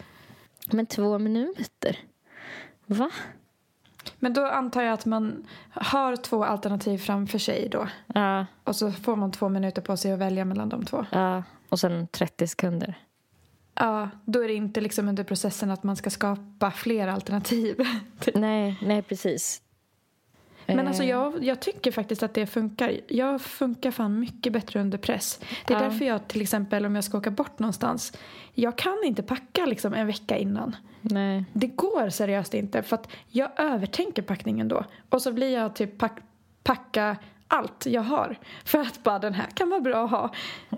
[0.71, 1.97] Men två minuter?
[2.86, 3.10] Va?
[4.19, 7.88] Men då antar jag att man har två alternativ framför sig då.
[8.13, 11.06] Ja, Och så får man två minuter på sig att välja mellan de två.
[11.12, 11.43] ja.
[11.69, 12.95] Och sen 30 sekunder.
[13.76, 17.78] Ja, då är det inte liksom under processen att man ska skapa fler alternativ.
[18.34, 19.62] Nej, nej precis.
[20.67, 22.99] Men alltså Eh, jag, jag tycker faktiskt att det funkar.
[23.08, 25.39] Jag funkar fan mycket bättre under press.
[25.67, 25.84] Det är Ja.
[25.84, 28.13] därför jag till exempel om jag ska åka bort någonstans.
[28.54, 30.76] Jag kan inte packa liksom en vecka innan.
[31.02, 31.45] Nej.
[31.54, 34.84] Det går seriöst inte för att jag övertänker packningen då.
[35.10, 36.17] Och så blir jag typ pack,
[36.63, 37.15] packa
[37.47, 38.39] allt jag har.
[38.65, 40.30] För att bara den här kan vara bra att ha.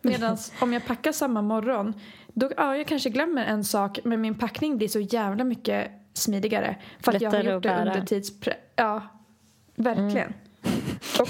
[0.04, 1.94] Medan om jag packar samma morgon.
[2.34, 6.76] Då, ja, jag kanske glömmer en sak men min packning blir så jävla mycket smidigare.
[7.00, 8.56] För att jag har Lättare gjort det under tidspress.
[8.76, 9.02] Ja,
[9.76, 10.34] verkligen.
[11.20, 11.28] Och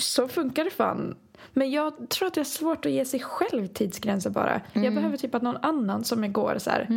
[0.00, 1.16] så funkar det fan.
[1.52, 4.60] Men jag tror att det är svårt att ge sig själv tidsgränser bara.
[4.72, 6.88] Jag behöver typ att någon annan som igår så här.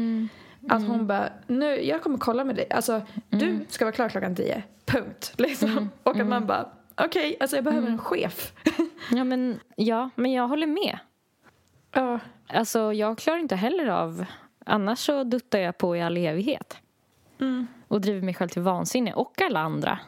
[0.69, 2.67] Att hon bara, nu, jag kommer kolla med dig.
[2.71, 4.63] Alltså, du ska vara klar klockan tio.
[4.85, 5.33] Punkt.
[5.37, 5.89] Liksom.
[6.03, 8.53] Och att man bara, okej, alltså jag behöver en chef.
[9.11, 10.99] Ja, men, ja, men jag håller med.
[11.93, 14.25] ja, Alltså, jag klarar inte heller av...
[14.65, 16.77] Annars så duttar jag på i all evighet.
[17.39, 17.67] Mm.
[17.87, 19.13] Och driver mig själv till vansinne.
[19.13, 19.99] Och alla andra.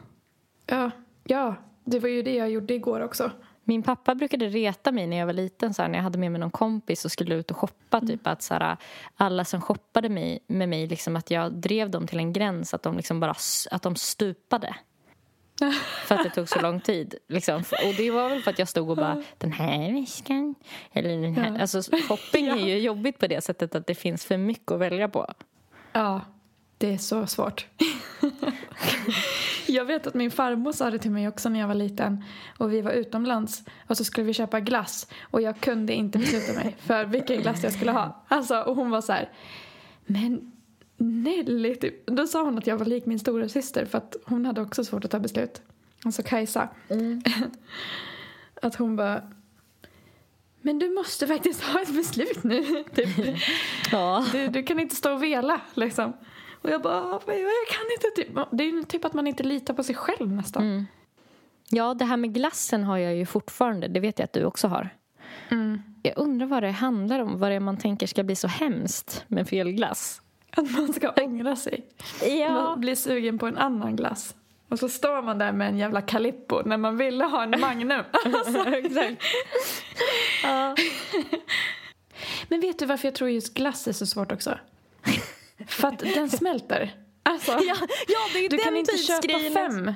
[0.66, 0.90] Ja,
[1.24, 1.54] ja.
[1.84, 3.30] Det var ju det jag gjorde igår också.
[3.64, 6.32] Min pappa brukade reta mig när jag var liten så här, när jag hade med
[6.32, 8.00] mig någon kompis och skulle ut och shoppa.
[8.00, 8.76] Typ, att, så här,
[9.16, 12.82] alla som shoppade mig, med mig, liksom, att jag drev dem till en gräns att
[12.82, 13.34] de, liksom bara,
[13.70, 14.74] att de stupade.
[16.06, 17.14] För att det tog så lång tid.
[17.28, 17.56] Liksom.
[17.56, 20.54] Och det var väl för att jag stod och bara Den här väskan
[20.92, 21.54] Eller den här.
[21.54, 21.60] Ja.
[21.60, 25.08] Alltså, shopping är ju jobbigt på det sättet att det finns för mycket att välja
[25.08, 25.34] på.
[25.92, 26.20] Ja,
[26.78, 27.66] det är så svårt.
[29.72, 32.24] jag vet att min farmor sa det till mig också när jag var liten
[32.58, 36.52] och vi var utomlands och så skulle vi köpa glass och jag kunde inte besluta
[36.52, 38.24] mig för vilken glass jag skulle ha.
[38.28, 39.30] Alltså, och hon var så här,
[40.06, 40.52] men
[40.96, 42.06] Nelly, typ.
[42.06, 44.84] Då sa hon att jag var lik min stora syster för att hon hade också
[44.84, 45.62] svårt att ta beslut.
[46.04, 46.68] Alltså Kajsa.
[48.62, 49.22] att hon bara,
[50.60, 52.84] men du måste faktiskt ha ett beslut nu.
[52.94, 53.36] typ.
[53.92, 54.26] Ja.
[54.32, 56.12] Du, du kan inte stå och vela liksom.
[56.64, 58.48] Och jag bara, "Ah, jag kan inte typ.
[58.50, 60.62] Det är ju typ att man inte litar på sig själv nästan.
[60.62, 60.86] Mm.
[61.68, 63.88] ja, det här med glassen har jag ju fortfarande.
[63.88, 64.88] Det vet jag att du också har.
[65.50, 65.82] Mm.
[66.02, 67.38] Jag undrar vad det handlar om.
[67.38, 70.22] Vad det är man tänker ska bli så hemskt med fel glass.
[70.50, 71.86] Att man ska ångra sig.
[72.50, 74.34] Man blir sugen på en annan glass.
[74.68, 78.04] Och så står man där med en jävla Calippo när man ville ha en Magnum.
[78.24, 79.22] Alltså, exakt.
[80.42, 80.74] ja.
[82.48, 84.58] Men vet du varför jag tror just glass är så svårt också?
[85.66, 86.94] För att den smälter.
[87.22, 87.74] Alltså, Ja,
[88.08, 89.94] ja, det är du den kan inte köpa fem.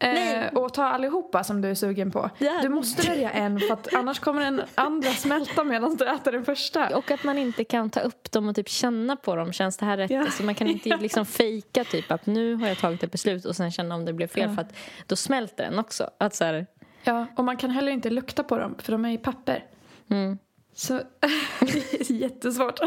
[0.00, 0.34] Nej.
[0.52, 2.30] Eh, och ta allihopa som du är sugen på.
[2.38, 2.58] Ja.
[2.62, 6.44] Du måste välja en för att annars kommer den andra smälta medan du äter den
[6.44, 6.96] första.
[6.96, 9.52] Och att man inte kan ta upp dem och typ känna på dem.
[9.52, 10.10] Känns det här rätt?
[10.10, 10.20] Ja.
[10.20, 13.56] Alltså man kan inte liksom fejka typ att nu har jag tagit ett beslut och
[13.56, 14.54] sen känna om det blev fel Ja.
[14.54, 14.72] för att
[15.06, 16.10] då smälter den också.
[16.18, 16.66] Att så här,
[17.04, 19.64] Ja, och man kan heller inte lukta på dem för de är i papper.
[20.10, 20.38] mm.
[20.74, 20.92] Så
[21.60, 22.80] det är jättesvårt.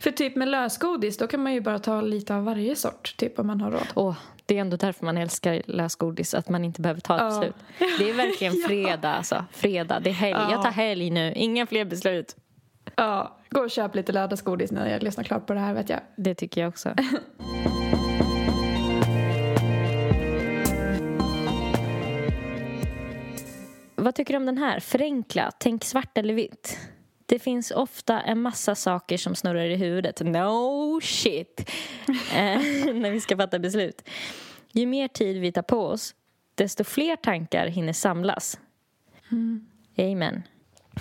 [0.00, 3.38] För typ med lösgodis då kan man ju bara ta lite av varje sort typ
[3.38, 3.86] om man har råd.
[3.94, 4.16] Åh,
[4.46, 7.28] det är ändå därför man älskar lösgodis, att man inte behöver ta ett Ja.
[7.40, 7.54] beslut.
[7.98, 9.44] Det är verkligen fredag alltså.
[9.52, 10.32] Fredag, det är helg.
[10.32, 10.50] Ja.
[10.52, 12.36] Jag tar helg nu, inga fler beslut.
[12.96, 16.00] Ja, gå och köp lite lördagsgodis när jag lyssnar klart på det här vet jag.
[16.16, 16.94] Det tycker jag också.
[23.96, 24.80] Vad tycker du om den här?
[24.80, 26.78] Förenkla, tänk svart eller vitt.
[27.26, 30.20] Det finns ofta en massa saker som snurrar i huvudet.
[30.20, 31.70] No shit!
[32.08, 32.60] eh,
[32.94, 34.08] när vi ska fatta beslut.
[34.72, 36.14] Ju mer tid vi tar på oss,
[36.54, 38.58] desto fler tankar hinner samlas.
[39.98, 40.42] Amen.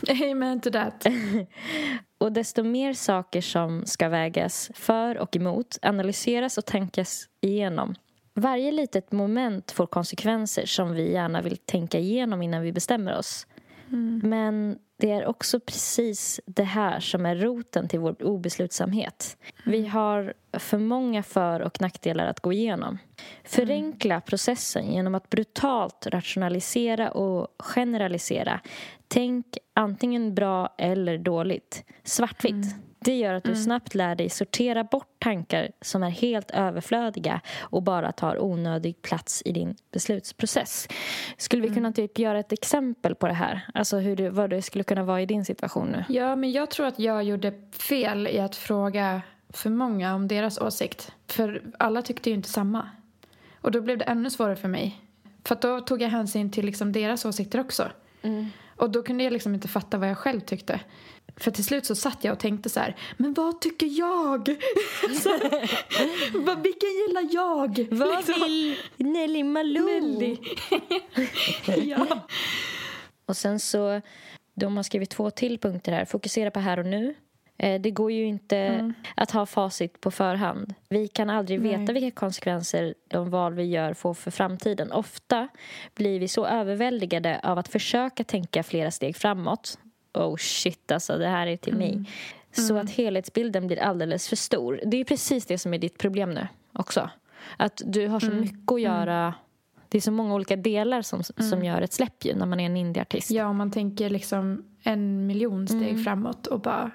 [0.10, 1.06] Amen to that.
[2.18, 7.96] Och desto mer saker som ska vägas för och emot, analyseras och tänkas igenom.
[8.34, 13.48] Varje litet moment får konsekvenser som vi gärna vill tänka igenom innan vi bestämmer oss.
[14.24, 19.38] Men det är också precis det här som är roten till vår obeslutsamhet.
[19.66, 22.98] Vi har för många för och nackdelar att gå igenom.
[23.44, 28.60] Förenkla processen genom att brutalt rationalisera och generalisera.
[29.08, 31.84] Tänk antingen bra eller dåligt.
[32.04, 32.76] Svartvitt.
[33.04, 37.84] Det gör att du snabbt lär dig sortera bort tankar som är helt överflödiga och
[37.84, 40.88] bara tar onödig plats i din beslutsprocess.
[41.38, 43.66] Skulle vi kunna typ göra ett exempel på det här?
[43.74, 46.04] Alltså hur det, vad det skulle kunna vara i din situation nu?
[46.10, 50.58] Ja, men jag tror att jag gjorde fel i att fråga för många om deras
[50.58, 51.12] åsikt.
[51.28, 52.90] För alla tyckte ju inte samma.
[53.62, 55.02] Och då blev det ännu svårare för mig.
[55.44, 57.92] För då tog jag hänsyn till liksom deras åsikter också.
[58.78, 60.80] Och då kunde jag liksom inte fatta vad jag själv tyckte.
[61.38, 64.48] För till slut så satt jag och tänkte så här, men vad tycker jag?
[65.22, 65.30] så,
[66.40, 67.88] vad, vilken gillar jag?
[67.92, 68.34] Vad Liksom.
[68.48, 69.86] vill Nelly Malou?
[69.86, 70.38] Nelly.
[71.90, 72.06] ja.
[73.26, 74.02] Och sen så,
[74.54, 76.06] de har skrivit två till punkter här.
[76.06, 77.16] Fokusera på här och nu.
[77.58, 78.94] Eh, Det går ju inte Mm.
[79.16, 80.74] att ha facit på förhand.
[80.90, 81.78] Vi kan aldrig Nej.
[81.78, 84.92] veta vilka konsekvenser de val vi gör får för framtiden.
[84.92, 85.48] Ofta
[85.96, 89.78] blir vi så överväldigade av att försöka tänka flera steg framåt.
[90.14, 91.88] Oh shit, alltså det här är till Mm.
[91.88, 92.10] mig.
[92.52, 94.80] Så att helhetsbilden blir alldeles för stor.
[94.86, 97.10] Det är precis det som är ditt problem nu också.
[97.58, 98.42] Att du har så Mm.
[98.42, 99.34] mycket att göra.
[99.90, 102.66] Det är så många olika delar som, som gör ett släpp ju när man är
[102.66, 103.32] en indieartist.
[103.32, 106.04] ja, om man tänker liksom en miljon steg Mm.
[106.04, 106.92] framåt och bara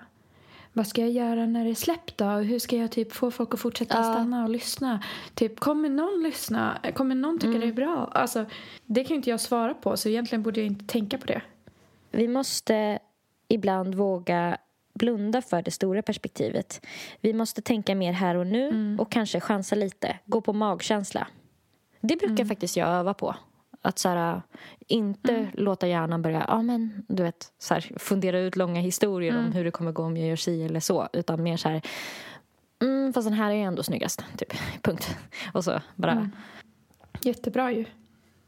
[0.72, 2.24] vad ska jag göra när det är släppt då?
[2.24, 4.02] Hur ska jag typ få folk att fortsätta Ja.
[4.02, 5.02] stanna och lyssna?
[5.34, 6.78] Typ, kommer någon lyssna?
[6.94, 7.60] Kommer någon tycka Mm.
[7.60, 8.10] det är bra?
[8.14, 8.44] Alltså,
[8.86, 11.42] det kan ju inte jag svara på så egentligen borde jag inte tänka på det.
[12.10, 12.98] Vi måste
[13.48, 14.58] ibland våga
[14.94, 16.86] blunda för det stora perspektivet.
[17.20, 19.00] Vi måste tänka mer här och nu Mm.
[19.00, 20.18] och kanske chansa lite.
[20.24, 21.26] Gå på magkänsla.
[22.00, 22.48] Det brukar Mm.
[22.48, 23.34] faktiskt jag öva på.
[23.82, 24.42] Att så här,
[24.86, 25.50] inte Mm.
[25.54, 29.44] låta hjärnan börja ja, men, du vet, så här, fundera ut långa historier Mm.
[29.46, 31.08] om hur det kommer gå om jag gör si eller så.
[31.12, 31.82] Utan mer så här,
[32.82, 34.24] mm, fast den här är ändå snyggast.
[34.36, 34.52] Typ.
[34.82, 35.16] Punkt.
[35.52, 36.30] Och så bara Mm.
[37.22, 37.84] Jättebra ju.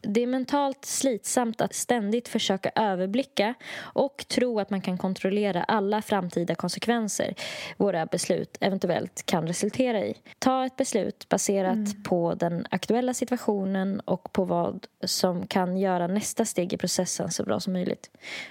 [0.02, 6.02] Det är mentalt slitsamt att ständigt försöka överblicka och tro att man kan kontrollera alla
[6.02, 7.34] framtida konsekvenser
[7.76, 10.14] våra beslut eventuellt kan resultera i.
[10.38, 16.44] Ta ett beslut baserat på den aktuella situationen och på vad som kan göra nästa
[16.44, 18.10] steg i processen så bra som möjligt.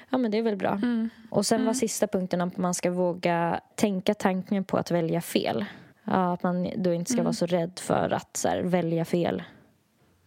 [0.10, 0.82] Ja, men det är väl bra.
[1.30, 5.66] Och sen var sista punkten att man ska våga tänka tanken på att välja fel.
[6.04, 9.44] Ja, att man då inte ska vara så rädd för att här, välja fel.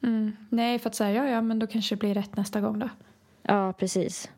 [0.02, 0.36] Mm.
[0.48, 2.88] Nej, för att säga ja, ja, men då kanske det blir rätt nästa gång då.
[3.42, 4.30] Ja, precis.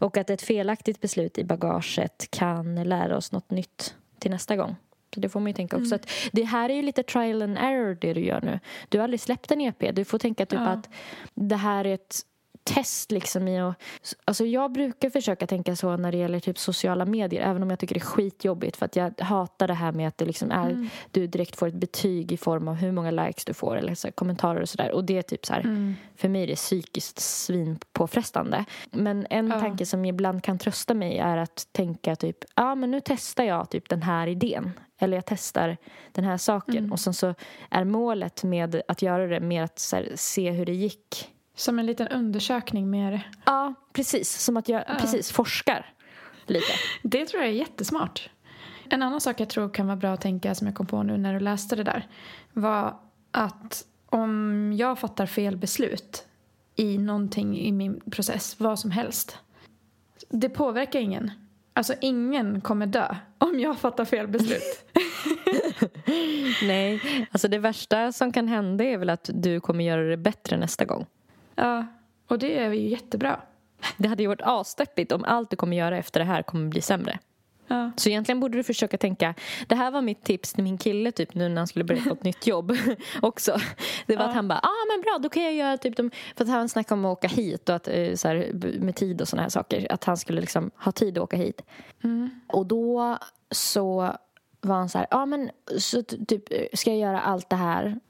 [0.00, 4.76] Och att ett felaktigt beslut i bagaget kan lära oss något nytt till nästa gång.
[5.14, 5.94] Så det får man ju tänka också.
[5.94, 8.60] Att det här är ju lite trial and error det du gör nu.
[8.88, 9.94] Du har aldrig släppt en EP.
[9.96, 10.66] Du får tänka typ Ja.
[10.66, 10.88] att
[11.34, 12.16] det här är ett
[12.64, 13.76] test liksom i att...
[14.24, 17.78] Alltså jag brukar försöka tänka så när det gäller typ sociala medier även om jag
[17.78, 20.88] tycker det är skitjobbigt för att jag hatar det här med att det liksom är
[21.10, 24.06] du direkt får ett betyg i form av hur många likes du får eller så
[24.06, 27.18] här, kommentarer och sådär och det är typ så här för mig är det psykiskt
[27.20, 28.64] svinpåfrestande.
[28.90, 29.60] Men en Ja.
[29.60, 33.44] tanke som ibland kan trösta mig är att tänka typ, ja ah, men nu testar
[33.44, 34.72] jag typ den här idén.
[35.00, 35.76] Eller jag testar
[36.12, 36.92] den här saken.
[36.92, 37.34] Och sen så
[37.70, 41.30] är målet med att göra det mer att här, se hur det gick.
[41.58, 43.30] Som en liten undersökning mer.
[43.44, 44.44] Ja, precis.
[44.44, 45.92] Som att jag precis forskar
[46.46, 46.72] lite.
[47.02, 48.30] Det tror jag är jättesmart.
[48.90, 51.16] En annan sak jag tror kan vara bra att tänka som jag kom på nu
[51.16, 52.06] när du läste det där
[52.52, 52.96] var
[53.30, 56.26] att om jag fattar fel beslut
[56.76, 59.38] i någonting i min process, vad som helst.
[60.28, 61.30] Det påverkar ingen.
[61.72, 64.92] Alltså ingen kommer dö om jag fattar fel beslut.
[66.62, 70.56] Nej, alltså det värsta som kan hända är väl att du kommer göra det bättre
[70.56, 71.06] nästa gång.
[71.58, 71.86] Ja,
[72.28, 73.40] och det är ju jättebra.
[73.96, 76.80] Det hade ju varit asdeppigt om allt du kommer göra efter det här kommer bli
[76.80, 77.18] sämre.
[77.70, 77.90] Ja.
[77.96, 79.34] Så egentligen borde du försöka tänka
[79.66, 82.10] Det här var mitt tips till min kille typ nu när han skulle börja på
[82.10, 82.72] ett nytt jobb
[83.22, 83.58] också.
[84.06, 84.28] Det var Ja.
[84.28, 86.68] att han bara, ah men bra då kan jag göra typ de, För att han
[86.68, 89.48] snackade om att åka hit och att eh, så här, med tid och såna här
[89.48, 89.92] saker.
[89.92, 91.62] Att han skulle liksom ha tid att åka hit.
[92.48, 93.18] Och då
[93.50, 94.16] så
[94.60, 98.00] var han så här, ja men så typ eh, ska jag göra allt det här.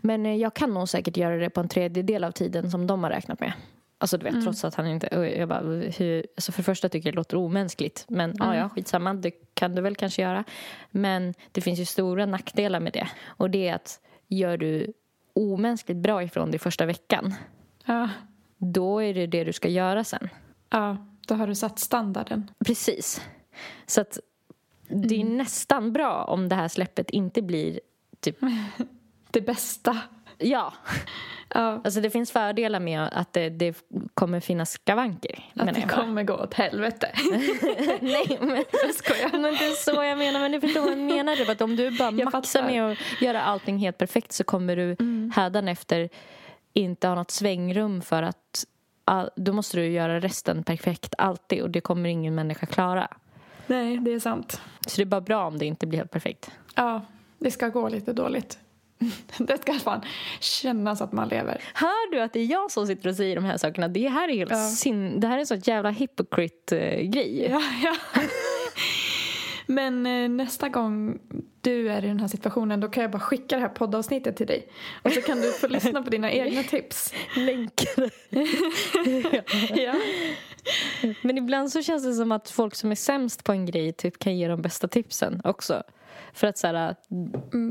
[0.00, 3.04] Men eh, jag kan nog säkert göra det på en tredjedel av tiden som de
[3.04, 3.52] har räknat med.
[3.98, 5.34] Alltså du vet, trots att han inte...
[5.38, 5.60] Jag bara,
[5.98, 8.04] hur, alltså för det första tycker jag det låter omänskligt.
[8.08, 10.44] Men ja, ja, skitsamma, det kan du väl kanske göra.
[10.90, 13.08] Men det finns ju stora nackdelar med det.
[13.26, 14.92] Och det är att gör du
[15.34, 17.34] omänskligt bra ifrån dig första veckan
[17.84, 18.08] Ja.
[18.58, 20.28] då är det det du ska göra sen.
[20.70, 22.50] ja, då har du satt standarden.
[22.66, 23.22] Precis.
[23.86, 24.18] Så att
[24.92, 27.80] det är nästan bra om det här släppet inte blir
[28.20, 28.38] typ...
[29.30, 29.98] Det bästa.
[30.38, 30.72] Ja,
[31.54, 33.82] Ja, alltså det finns fördelar med att det, det
[34.14, 35.44] kommer finnas skavanker.
[35.54, 37.10] att det kommer gå åt helvete.
[38.00, 39.30] Nej, men Jag skojar.
[39.32, 40.40] Men det är så jag menar.
[40.40, 41.36] Men du förstår vad jag menar.
[41.36, 42.72] Typ att om du bara Jag maxar fattar.
[42.74, 45.32] med att göra allting helt perfekt så kommer du Mm.
[45.36, 46.08] hädanefter
[46.72, 48.64] inte ha något svängrum för att
[49.04, 53.08] all, då måste du göra resten perfekt alltid och det kommer ingen människa klara.
[53.72, 54.60] Nej, det är sant.
[54.86, 56.50] Så det är bara bra om det inte blir helt perfekt.
[56.74, 57.02] Ja,
[57.38, 58.58] det ska gå lite dåligt.
[59.38, 60.00] Det ska fan
[60.40, 61.62] kännas att man lever.
[61.74, 63.88] Hör du att det är jag som sitter och säger de här sakerna?
[63.88, 64.68] Det här är, helt Ja.
[64.68, 67.46] sin, det här är en sån jävla hypocrite-grej.
[67.50, 67.94] Ja, ja.
[69.74, 71.18] Men eh, nästa gång
[71.60, 74.46] du är i den här situationen då kan jag bara skicka det här poddavsnittet till
[74.46, 74.68] dig.
[75.02, 77.14] Och så kan du få lyssna på dina egna tips.
[77.36, 78.10] Länkar.
[79.76, 79.94] Ja.
[81.22, 84.18] Men ibland så känns det som att folk som är sämst på en grej typ
[84.18, 85.82] kan ge de bästa tipsen också.
[86.32, 86.96] För att så här,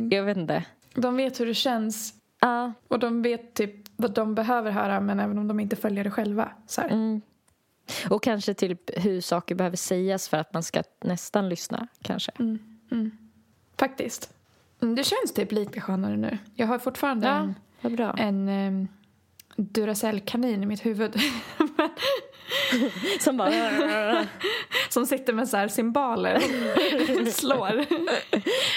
[0.09, 0.63] jag vet inte.
[0.95, 5.19] De vet hur det känns Ja, och de vet typ vad de behöver höra men
[5.19, 6.51] även om de inte följer det själva.
[6.67, 7.21] Så mm.
[8.09, 12.31] Och kanske typ hur saker behöver sägas för att man ska nästan lyssna, kanske.
[13.77, 14.33] Faktiskt.
[14.81, 16.37] Mm, Det känns typ lite skönare nu.
[16.55, 18.87] Jag har fortfarande Ja, en, en um,
[19.55, 21.15] Duracell-kanin i mitt huvud.
[23.19, 23.51] Som bara...
[24.89, 26.39] Som sitter med så här cymbaler
[27.31, 27.85] slår.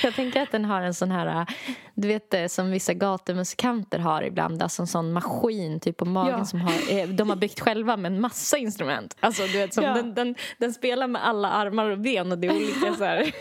[0.03, 1.47] Jag tänker att den har en sån här,
[1.95, 6.39] du vet det som vissa gatumusikanter har ibland, alltså en sån maskin typ på magen
[6.39, 6.45] Ja.
[6.45, 9.16] som har, eh, de har byggt själva med en massa instrument.
[9.20, 9.95] Alltså du vet, som Ja.
[9.95, 13.33] den, den, den spelar med alla armar och ben och det är olika så här.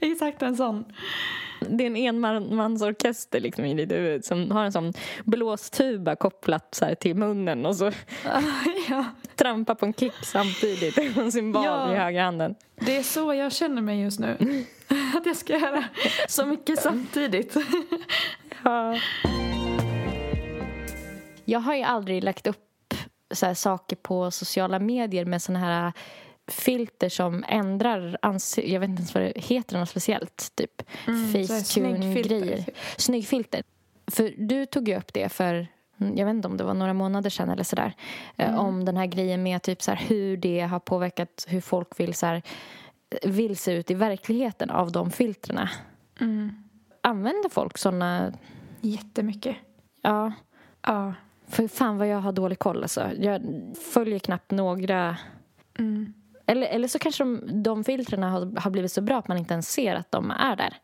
[0.00, 0.84] Exakt en sån.
[1.60, 4.92] Det är en enmansorkester liksom i ditt huvud som har en sån
[5.24, 7.92] blåstuba kopplat så till munnen och så
[8.88, 8.95] ja.
[9.36, 11.92] Trampar på en kick samtidigt och en cymbal Ja.
[11.92, 12.54] i högra handen.
[12.80, 14.36] Det är så jag känner mig just nu.
[15.16, 15.84] Att jag ska göra
[16.28, 17.56] så mycket samtidigt.
[18.64, 18.98] Ja.
[21.44, 22.94] Jag har ju aldrig lagt upp
[23.34, 25.92] så saker på sociala medier med såna här
[26.48, 28.72] filter som ändrar ansiktet.
[28.72, 30.52] Jag vet inte ens vad det heter något speciellt.
[30.54, 32.12] Typ Mm, Facetune-grejer.
[32.14, 32.64] snyggfilter.
[32.96, 33.62] Snyggfilter.
[34.10, 35.66] För du tog ju upp det för
[35.96, 37.92] jag vet inte om det var några månader sedan eller sådär.
[38.36, 42.00] eh, Om den här grejen med typ så här, hur det har påverkat hur folk
[42.00, 42.42] vill, så här,
[43.22, 45.70] vill se ut i verkligheten av de filtrerna.
[46.20, 46.52] Mm.
[47.00, 48.32] Använder folk såna
[48.80, 49.56] Jättemycket.
[50.02, 50.32] Ja,
[50.82, 51.14] Ja.
[51.48, 53.10] för fan vad jag har dålig koll alltså.
[53.18, 53.42] Jag
[53.92, 55.16] följer knappt några...
[55.78, 56.12] Mm.
[56.46, 59.54] Eller, eller så kanske de, de filtrerna har, har blivit så bra att man inte
[59.54, 60.74] ens ser att de är där.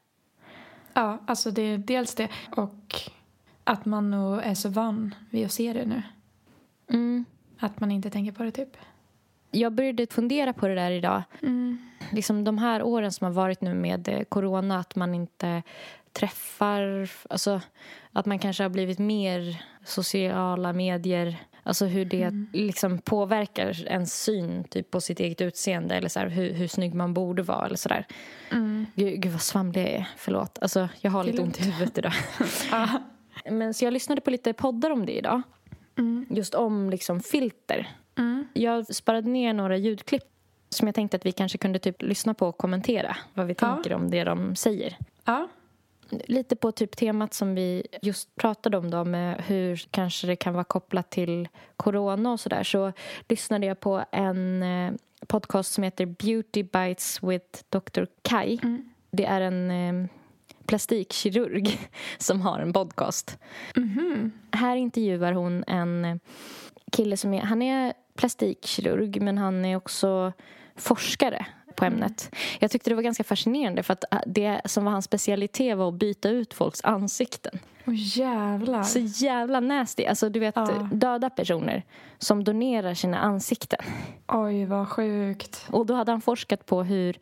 [0.95, 2.95] Ja, alltså det är dels det och
[3.65, 6.03] att man nog är så van vid att se det nu.
[6.89, 7.25] Mm.
[7.59, 8.77] Att man inte tänker på det typ.
[9.51, 11.23] Jag började fundera på det där idag.
[12.13, 15.63] Liksom de här åren som har varit nu med eh, corona, att man inte
[16.13, 17.11] träffar...
[17.31, 17.61] Alltså,
[18.13, 21.37] att man kanske har blivit mer sociala medier.
[21.63, 26.29] Alltså hur det liksom påverkar ens syn typ, på sitt eget utseende eller så här,
[26.29, 27.67] hur, hur snygg man borde vara.
[27.67, 28.07] Eller så där.
[28.95, 30.09] Gud, gud vad svamlig jag är.
[30.17, 30.59] Förlåt.
[30.61, 32.13] Alltså, jag har Det lite ont i huvudet idag.
[33.51, 35.43] Men, så jag lyssnade på lite poddar om det idag.
[36.31, 37.89] Just om liksom, filter.
[38.53, 40.23] Jag sparade ner några ljudklipp
[40.69, 43.75] som jag tänkte att vi kanske kunde typ lyssna på och kommentera vad vi Ja.
[43.75, 44.97] tänker om det de säger.
[45.25, 45.49] Ja.
[46.11, 50.53] Lite på typ temat som vi just pratade om då med hur kanske det kan
[50.55, 52.93] vara kopplat till corona och sådär så
[53.29, 54.93] lyssnade jag på en eh,
[55.27, 58.05] podcast som heter Beauty Bites with Dr.
[58.23, 58.59] Kai.
[59.11, 60.09] Det är en eh,
[60.67, 63.39] plastikkirurg som har en podcast.
[64.53, 66.21] Här intervjuar hon en
[66.93, 70.33] kille som är, han är plastikkirurg men han är också
[70.77, 71.47] forskare
[71.83, 72.35] på ämnet.
[72.59, 75.89] Jag tyckte det var ganska fascinerande för att eh, det som var hans specialitet var
[75.89, 77.59] att byta ut folks ansikten.
[77.87, 78.83] Åh jävlar.
[78.83, 80.05] Så jävla nasty.
[80.07, 80.89] Alltså du vet Ja.
[80.93, 81.83] döda personer
[82.19, 83.79] som donerar sina ansikten.
[84.29, 85.67] Oj vad sjukt.
[85.71, 87.19] Och då hade han forskat på hur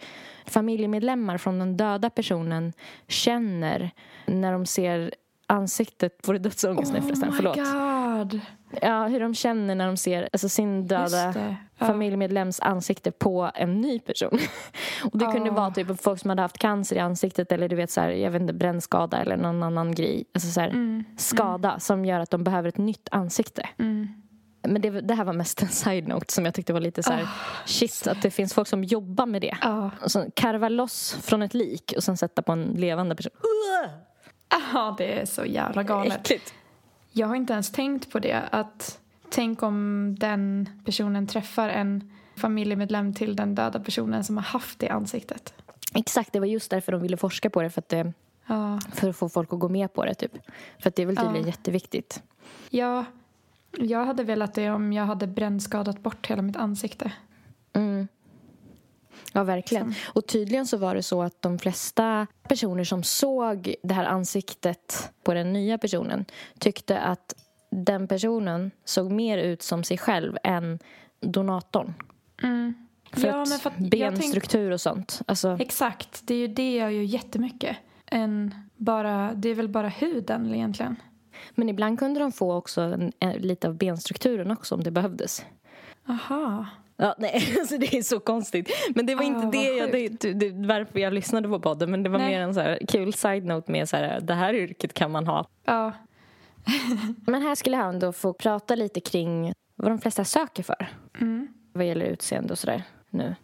[0.46, 2.72] familjemedlemmar från den döda personen
[3.08, 3.90] känner
[4.26, 5.14] när de ser
[5.50, 7.28] ansiktet, du dödsångest nu förresten?
[7.28, 7.56] oh my Förlåt.
[7.56, 8.40] god.
[8.82, 11.34] Ja, hur de känner när de ser alltså, sin döda.
[11.78, 11.86] Ja.
[11.86, 14.38] familjemedlems ansikte på en ny person.
[15.12, 15.54] Och det kunde Ah.
[15.54, 18.30] vara typ folk som hade haft cancer i ansiktet eller du vet så här, jag
[18.30, 20.24] vet inte, brännskada eller någon annan grej.
[20.34, 21.04] Alltså så här, Mm.
[21.16, 23.68] skada som gör att de behöver ett nytt ansikte.
[24.68, 27.28] Men det, det här var mest en side-note som jag tyckte var lite så här,
[27.66, 29.56] shit, att det finns folk som jobbar med det.
[29.62, 29.90] Ja.
[30.04, 33.32] Och så karva loss från ett lik och sen sätta på en levande person.
[34.72, 36.20] Ja, det är så jävla galet.
[36.20, 36.54] Äckligt.
[37.12, 38.42] Jag har inte ens tänkt på det.
[38.52, 39.00] Att
[39.32, 44.88] Tänk om den personen träffar en familjemedlem till den döda personen som har haft det
[44.88, 45.54] ansiktet.
[45.94, 47.70] Exakt, det var just därför de ville forska på det.
[47.70, 48.12] För att det
[48.46, 50.32] Ja, För att få folk att gå med på det typ.
[50.78, 51.46] För att det är väl tydligen Ja.
[51.46, 52.22] jätteviktigt.
[52.70, 53.04] ja
[53.78, 57.12] jag hade velat det om jag hade brännskadat bort hela mitt ansikte.
[57.72, 58.08] Mm.
[59.32, 59.94] Ja, verkligen.
[60.14, 65.12] Och tydligen så var det så att de flesta personer som såg det här ansiktet
[65.24, 66.24] på den nya personen
[66.58, 67.34] tyckte att
[67.70, 70.78] den personen såg mer ut som sig själv än
[71.20, 71.94] donatorn.
[73.12, 75.22] För Ja, att för att tänk- benstruktur och sånt.
[75.26, 77.76] Alltså, Exakt, det är ju det jag gör jättemycket.
[78.06, 80.96] Än bara, det är väl bara huden egentligen.
[81.54, 85.44] men ibland kunde de få också en, en, lite av benstrukturen också om det behövdes.
[86.08, 86.66] Aha.
[87.00, 88.70] Ja, nej, alltså det är så konstigt.
[88.94, 91.90] Men det var inte vad det, jag, det, det, det varför jag lyssnade på podden.
[91.90, 92.30] Men det var Nej.
[92.30, 95.48] mer en så här kul side-note med så här, det här yrket kan man ha.
[95.64, 95.92] Ja.
[97.26, 100.86] Men här skulle han då få prata lite kring vad de flesta söker för.
[101.72, 103.34] Vad gäller utseende och sådär nu.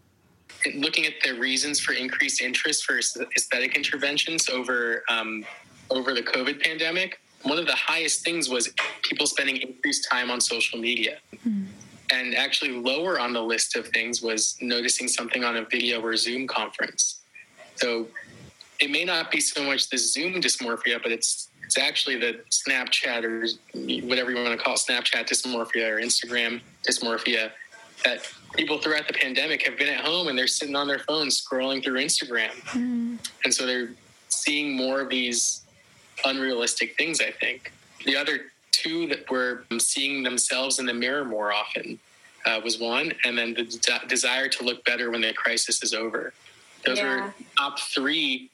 [0.74, 2.98] looking at the reasons for increased interest for
[3.36, 5.44] aesthetic interventions over um,
[5.90, 10.40] over the COVID pandemic, one of the highest things was people spending increased time on
[10.40, 11.18] social media.
[12.12, 16.16] And actually, lower on the list of things was noticing something on a video or
[16.16, 17.20] Zoom conference.
[17.76, 18.06] So
[18.80, 23.24] it may not be so much the Zoom dysmorphia, but it's it's actually the Snapchat
[23.24, 23.44] or
[24.06, 27.50] whatever you want to call it, Snapchat dysmorphia or Instagram dysmorphia
[28.04, 28.20] that
[28.54, 31.82] people throughout the pandemic have been at home and they're sitting on their phones scrolling
[31.82, 32.50] through Instagram.
[32.66, 33.16] Mm-hmm.
[33.44, 33.90] And so they're
[34.28, 35.62] seeing more of these
[36.24, 37.72] unrealistic things, I think.
[38.04, 38.52] The other
[38.86, 41.98] two that were seeing themselves in the mirror more often
[42.46, 45.92] uh, was one, and then the de- desire to look better when the crisis is
[45.94, 46.32] over.
[46.84, 47.08] Those Yeah.
[47.16, 48.48] were top three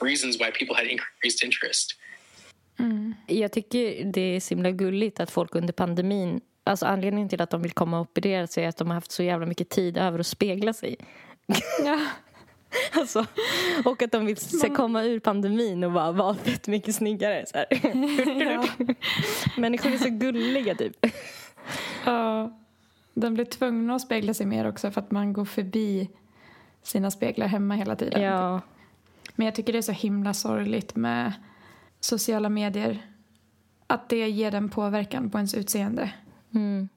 [0.00, 1.94] reasons why people had increased interest.
[3.26, 7.50] Jag tycker det är så himla gulligt att folk under pandemin Alltså anledningen till att
[7.50, 9.96] de vill komma och operera sig är att de har haft så jävla mycket tid
[9.96, 10.96] över att spegla sig.
[11.84, 12.00] ja.
[12.92, 13.26] Alltså,
[13.84, 17.46] och att de vill se, komma ur pandemin och bara vara fett mycket snyggare.
[17.46, 17.66] Så här.
[19.60, 21.06] Människor är så gulliga typ.
[22.04, 22.58] Ja.
[23.14, 26.10] De blir tvungna att spegla sig mer också för att man går förbi
[26.82, 28.22] sina speglar hemma hela tiden.
[28.22, 28.60] Ja.
[29.34, 31.32] Men jag tycker det är så himla sorgligt med
[32.00, 33.06] sociala medier.
[33.86, 36.12] Att det ger den påverkan på ens utseende.
[36.54, 36.88] Mm.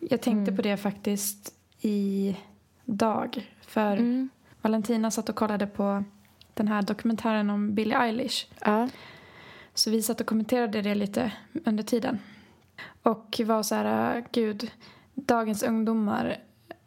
[0.00, 2.36] Jag tänkte på det faktiskt i
[2.84, 3.48] dag.
[3.60, 3.96] För
[4.62, 6.04] Valentina satt och kollade på
[6.54, 8.46] den här dokumentären om Billie Eilish.
[8.60, 8.88] Ja.
[9.74, 11.32] Så vi satt och kommenterade det lite
[11.64, 12.18] under tiden.
[13.02, 14.70] Och var så här, gud,
[15.14, 16.36] dagens ungdomar,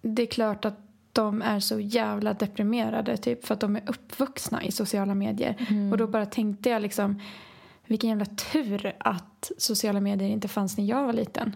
[0.02, 0.80] det är klart att
[1.12, 5.56] de är så jävla deprimerade typ för att de är uppvuxna i sociala medier.
[5.92, 7.20] Och då bara tänkte jag liksom,
[7.86, 11.56] vilken jävla tur att sociala medier inte fanns när jag var liten.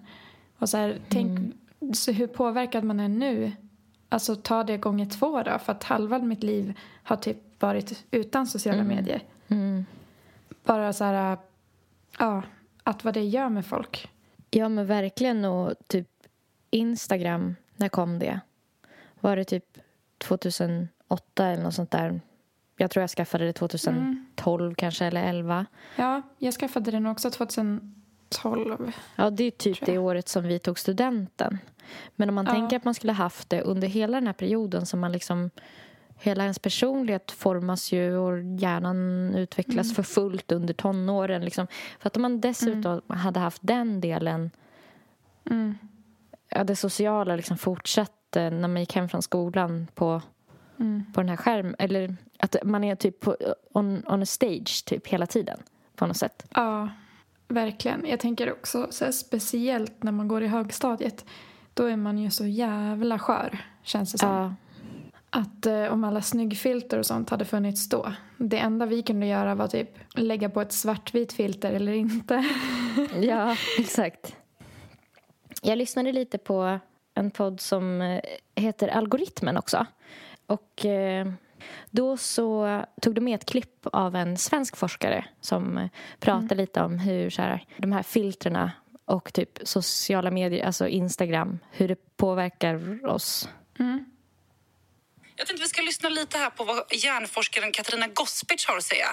[0.57, 1.55] Och så här, tänk
[1.93, 3.51] så hur påverkad man är nu.
[4.09, 8.47] Alltså ta det gånger två då, för att halva mitt liv har typ varit utan
[8.47, 9.23] sociala medier.
[9.47, 9.85] Mm.
[10.63, 11.37] Bara så här,
[12.19, 12.43] ja,
[12.83, 14.09] att vad det gör med folk.
[14.49, 16.07] Ja men verkligen och typ
[16.69, 18.39] Instagram, när kom det?
[19.19, 19.77] Var det typ
[20.17, 20.89] 2008
[21.45, 22.21] eller något sånt där?
[22.77, 25.65] Jag tror jag skaffade det 2012 kanske eller 11.
[25.95, 27.31] Ja, jag skaffade den också
[28.29, 28.91] 2012.
[29.15, 31.57] Ja, det är typ det året som vi tog studenten.
[32.15, 32.51] Men om man Ja.
[32.51, 35.49] tänker att man skulle haft det under hela den här perioden som man liksom
[36.19, 41.45] Hela ens personlighet formas ju och hjärnan utvecklas för fullt under tonåren.
[41.45, 41.67] Liksom.
[41.99, 44.51] För att om man dessutom hade haft den delen
[45.49, 45.77] Mm.
[46.49, 50.21] ja, det sociala liksom fortsatte när man gick hem från skolan på,
[50.79, 51.03] Mm.
[51.13, 51.75] på den här skärmen.
[51.79, 53.37] Eller att man är typ på,
[53.73, 55.59] on, on a stage typ hela tiden
[55.95, 56.45] på något sätt.
[56.53, 56.89] Ja,
[57.47, 58.05] verkligen.
[58.05, 61.25] Jag tänker också så här, speciellt när man går i högstadiet.
[61.73, 64.29] Då är man ju så jävla skör, känns det som.
[64.29, 64.55] Ja,
[65.29, 68.13] Att eh, om alla snyggfilter och sånt hade funnits då.
[68.37, 72.45] Det enda vi kunde göra var typ lägga på ett svartvit filter eller inte.
[73.21, 74.35] ja, exakt.
[75.61, 76.79] Jag lyssnade lite på
[77.13, 78.21] en podd som eh,
[78.55, 79.85] heter Algoritmen också.
[80.45, 81.27] Och eh,
[81.89, 85.89] då så tog de med ett klipp av en svensk forskare som eh,
[86.19, 88.71] pratade lite om hur så här, de här filtrerna
[89.05, 93.49] och typ sociala medier, alltså Instagram, hur det påverkar oss.
[95.39, 99.09] Jag tänkte vi ska lyssna lite här på vad hjärnforskaren Katarina Gospic har att säga.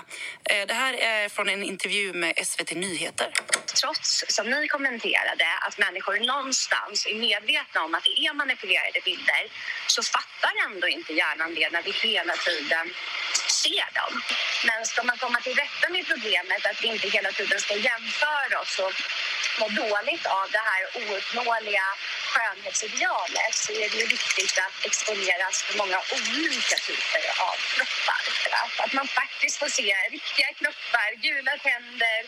[0.51, 3.29] Eh, det här är från en intervju med SVT Nyheter.
[3.81, 9.43] trots, som ni kommenterade, att människor någonstans är medvetna om att det är manipulerade bilder
[9.87, 12.87] så fattar ändå inte hjärnan det när vi hela tiden
[13.63, 14.13] ser dem.
[14.67, 18.61] Men ska man komma till rätta med problemet att vi inte hela tiden ska jämföra
[18.61, 18.95] oss och
[19.61, 21.87] må dåligt av det här ouppnåeliga
[22.33, 25.99] skönhetsidealet så är det ju viktigt att exponeras för många
[26.39, 28.25] olika typer av kroppar.
[28.85, 32.21] Att man faktiskt får se riktiga knoppar, gula tänder,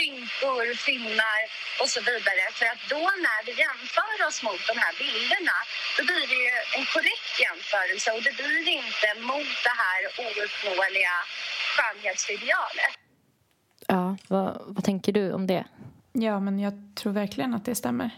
[0.00, 1.40] rynkor, finnar
[1.80, 2.42] och så vidare.
[2.58, 5.56] För att då när vi jämför oss mot de här bilderna
[5.96, 11.16] då blir det ju en korrekt jämförelse och det blir inte mot det här ouppnåeliga
[11.74, 12.94] skönhetsidealet.
[13.94, 15.64] Ja, vad, vad tänker du om det?
[16.12, 18.10] Ja, men jag tror verkligen att det stämmer.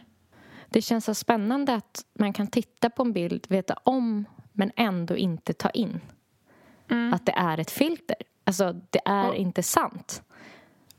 [0.68, 4.24] Det känns så spännande att man kan titta på en bild, veta om
[4.56, 6.00] men ändå inte ta in
[7.12, 8.16] att det är ett filter.
[8.44, 10.22] Alltså, det är Och- inte sant.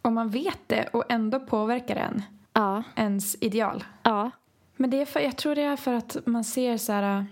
[0.01, 2.21] Och man vet det och ändå påverkar en
[2.53, 3.83] Ja, ens ideal.
[4.03, 4.31] ja,
[4.77, 7.25] Men det är för, jag tror det är för att man ser så här...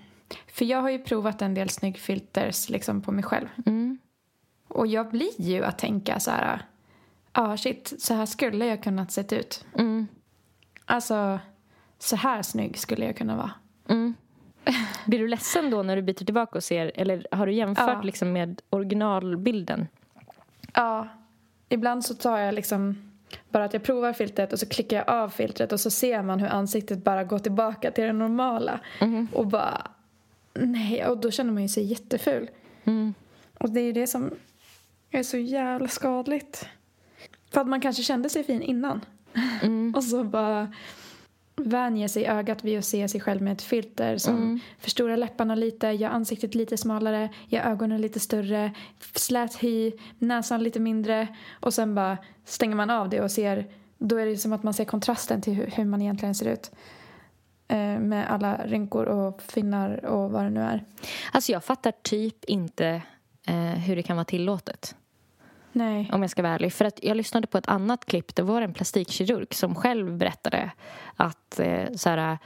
[0.53, 3.47] För jag har ju provat en del snyggfilters liksom på mig själv.
[3.65, 3.97] Mm.
[4.67, 6.65] Och jag blir ju att tänka så här,
[7.33, 9.65] ja ah, shit, så här skulle jag kunnat sett ut.
[9.77, 10.07] Mm.
[10.85, 11.39] Alltså,
[11.99, 13.51] så här snygg skulle jag kunna vara.
[13.87, 14.13] Mm.
[15.05, 18.01] Blir du ledsen då när du byter tillbaka och ser, eller har du jämfört Ja.
[18.01, 19.87] liksom med originalbilden?
[20.73, 21.07] Ja,
[21.69, 23.11] ibland så tar jag liksom
[23.49, 26.39] bara att jag provar filtret och så klickar jag av filtret och så ser man
[26.39, 28.79] hur ansiktet bara går tillbaka till det normala.
[29.33, 29.87] Och bara,
[30.53, 32.49] nej, och då känner man ju sig jätteful.
[32.83, 33.13] Mm.
[33.57, 34.31] Och det är ju det som
[35.11, 36.67] är så jävla skadligt.
[37.51, 39.01] För att man kanske kände sig fin innan.
[39.95, 40.73] och så bara
[41.55, 45.87] vänjer sig ögat vid att se sig själv med ett filter som förstorar läpparna lite,
[45.87, 48.71] gör ansiktet lite smalare, gör ögonen lite större,
[49.15, 54.17] slät hy, näsan lite mindre och sen bara stänger man av det och ser, då
[54.17, 56.71] är det som att man ser kontrasten till hur, hur man egentligen ser ut.
[57.67, 60.83] Eh, med alla rynkor och finnar och vad det nu är.
[61.31, 63.01] Alltså jag fattar typ inte
[63.47, 64.95] eh, hur det kan vara tillåtet.
[65.73, 66.09] Nej.
[66.13, 66.73] Om jag ska vara ärlig.
[66.73, 68.35] För att jag lyssnade på ett annat klipp.
[68.35, 70.71] Det var en plastikkirurg som själv berättade
[71.15, 72.37] att eh, så här,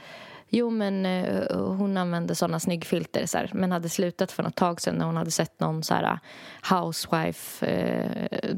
[0.48, 4.80] jo men eh, hon använde såna snyggfilter så här, men hade slutat för något tag
[4.80, 6.18] sedan när hon hade sett någon så här
[6.70, 8.54] housewife eh,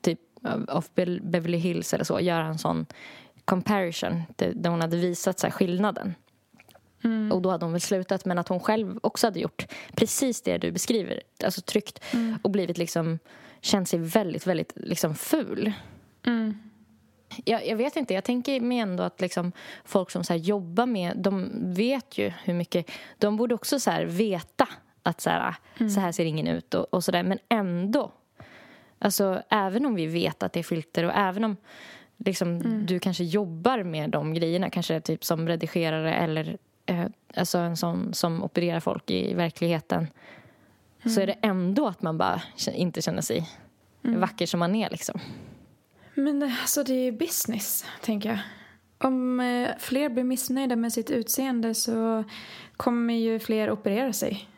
[0.00, 0.20] typ
[0.68, 2.86] of Be- Beverly Hills eller så göra en sån
[3.44, 6.14] comparison där hon hade visat så här, skillnaden.
[7.32, 10.58] Och då hade hon väl slutat men att hon själv också hade gjort precis det
[10.58, 11.22] du beskriver.
[11.44, 12.04] Alltså tryckt
[12.42, 13.18] och blivit liksom
[13.60, 15.72] känt sig väldigt, väldigt liksom ful.
[17.44, 19.52] Jag, jag vet inte, jag tänker mig ändå att liksom
[19.84, 24.68] folk som så jobbar med, de vet ju hur mycket, de borde också så veta
[25.02, 25.54] att så här,
[25.88, 28.12] så här ser ingen ut och, och sådär, men ändå.
[28.98, 31.56] Alltså även om vi vet att det är filter och även om
[32.16, 36.56] liksom, du kanske jobbar med de grejerna, kanske typ som redigerare eller
[36.86, 40.06] eh, alltså en sån som opererar folk i verkligheten
[41.04, 42.42] så är det ändå att man bara
[42.72, 43.48] inte känner sig
[44.02, 44.90] vacker som man är.
[44.90, 45.20] Liksom.
[46.14, 48.38] Men eh, alltså det är ju business, tänker jag.
[49.08, 52.24] Om eh, fler blir missnöjda med sitt utseende så
[52.76, 54.48] kommer ju fler operera sig.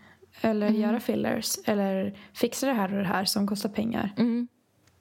[0.40, 1.56] Eller göra fillers.
[1.64, 4.12] Eller fixa det här och det här som kostar pengar.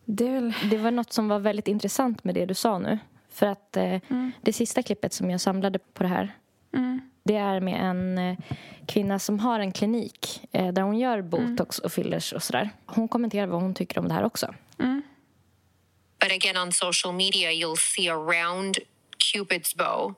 [0.06, 0.54] Det är väl...
[0.70, 3.00] Det var något som var väldigt intressant med det du sa nu.
[3.30, 3.98] För att eh,
[4.42, 6.36] det sista klippet som jag samlade på det här
[7.24, 8.38] det är med en eh,
[8.88, 12.70] kvinna som har en klinik eh, där hon gör botox och fillers och sådär.
[12.86, 14.54] Hon kommenterar vad hon tycker om det här också.
[16.20, 18.78] But again, on social media, you'll see a round
[19.18, 20.16] Cupid's bow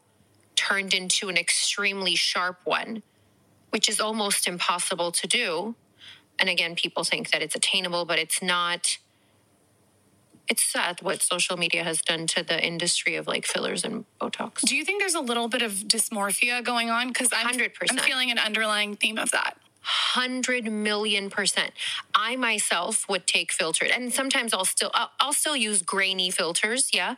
[0.55, 3.01] turned into an extremely sharp one,
[3.71, 5.75] which is almost impossible to do.
[6.39, 8.97] And again, people think that it's attainable, but it's not.
[10.49, 14.61] It's sad what social media has done to the industry of like fillers and Botox.
[14.61, 17.07] Do you think there's a little bit of dysmorphia going on?
[17.07, 17.71] Because I'm, 100%.
[17.89, 19.57] I'm feeling an underlying theme of that.
[19.85, 21.71] hundred million percent.
[22.15, 26.93] I myself would take filtered, and sometimes I'll still I'll, I'll still use grainy filters.
[26.93, 27.15] Yeah,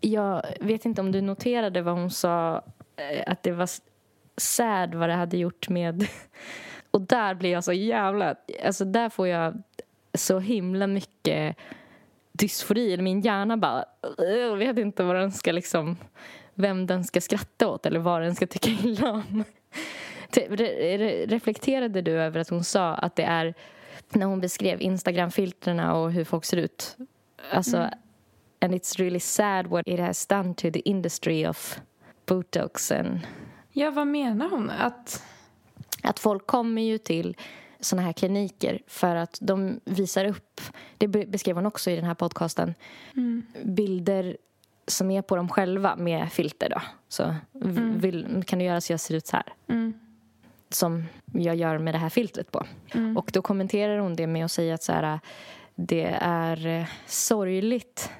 [0.00, 2.64] Jag vet inte om du noterade vad hon sa,
[2.96, 3.68] eh, att det var
[4.36, 6.08] sad vad det hade gjort med...
[6.90, 8.34] Och där blir jag så jävla...
[8.64, 9.62] Alltså där får jag
[10.14, 11.56] så himla mycket
[12.36, 12.92] dysfori.
[12.92, 13.84] Eller min hjärna bara...
[14.18, 15.96] Jag vet inte vad den ska liksom...
[16.54, 19.44] Vem den ska skratta åt eller vad den ska tycka illa om.
[20.30, 23.54] Te- re- re- Reflekterade du över att hon sa att det är
[24.10, 26.96] när hon beskrev Instagram-filtrerna och hur folk ser ut?
[27.50, 27.90] Alltså,
[28.60, 31.80] and it's really sad what it has done to the industry of
[32.26, 33.20] botox and
[33.72, 34.70] Ja, vad menar hon?
[34.70, 35.22] Att...
[36.02, 37.36] att folk kommer ju till
[37.80, 40.60] såna här kliniker för att de visar upp,
[40.98, 42.74] det be- beskrev hon också i den här podcasten,
[43.64, 44.36] bilder
[44.86, 46.82] som är på dem själva med filter då.
[47.08, 49.52] Så v- vill, kan du göra så jag ser ut så här.
[50.68, 52.66] Som jag gör med det här filtret på.
[53.16, 55.20] Och då kommenterar hon det med att säga att så här,
[55.74, 58.10] det är eh, sorgligt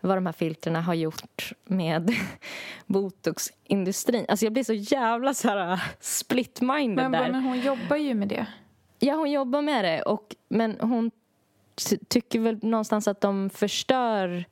[0.00, 2.14] vad de här filtrerna har gjort med
[2.86, 4.24] botoxindustrin.
[4.28, 7.32] Alltså jag blir så jävla så här split-minded Men, där.
[7.32, 8.46] men hon jobbar ju med det.
[9.02, 10.02] Ja, hon jobbar med det.
[10.02, 11.10] Och, men hon
[11.88, 14.44] ty- tycker väl någonstans att de förstör...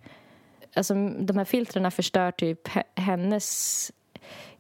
[0.75, 3.93] Alltså, de här filtrerna förstör typ he- hennes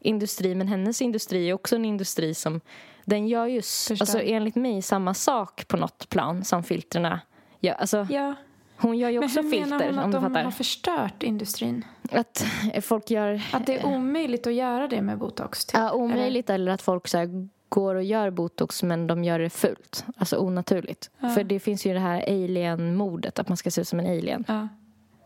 [0.00, 0.54] industri.
[0.54, 2.60] Men hennes industri är också en industri som...
[3.04, 3.96] Den gör ju Förstör.
[4.00, 7.20] alltså, enligt mig samma sak på något plan som filtrerna
[7.60, 7.74] gör.
[7.74, 8.34] Alltså, Ja.
[8.80, 10.44] Hon gör ju Men också hur filter, menar hon att de fattar.
[10.44, 11.84] har förstört industrin?
[12.12, 12.46] Att
[12.82, 13.42] folk gör...
[13.52, 15.64] Att det är omöjligt att göra det med botox?
[15.64, 15.74] Typ.
[15.80, 19.50] Ja, omöjligt eller att folk så här, går och gör botox men de gör det
[19.50, 20.04] fult.
[20.16, 21.10] Alltså onaturligt.
[21.34, 24.44] För det finns ju det här alien-modet, att man ska se ut som en alien.
[24.48, 24.68] Ja.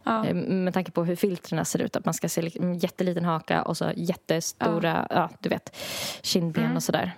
[0.05, 0.27] Ja.
[0.27, 1.97] Eh, Med tanke på hur filtrerna ser ut.
[1.97, 5.77] Att man ska se en jätteliten haka och så jättestora, ja, du vet,
[6.23, 7.13] kindben och sådär.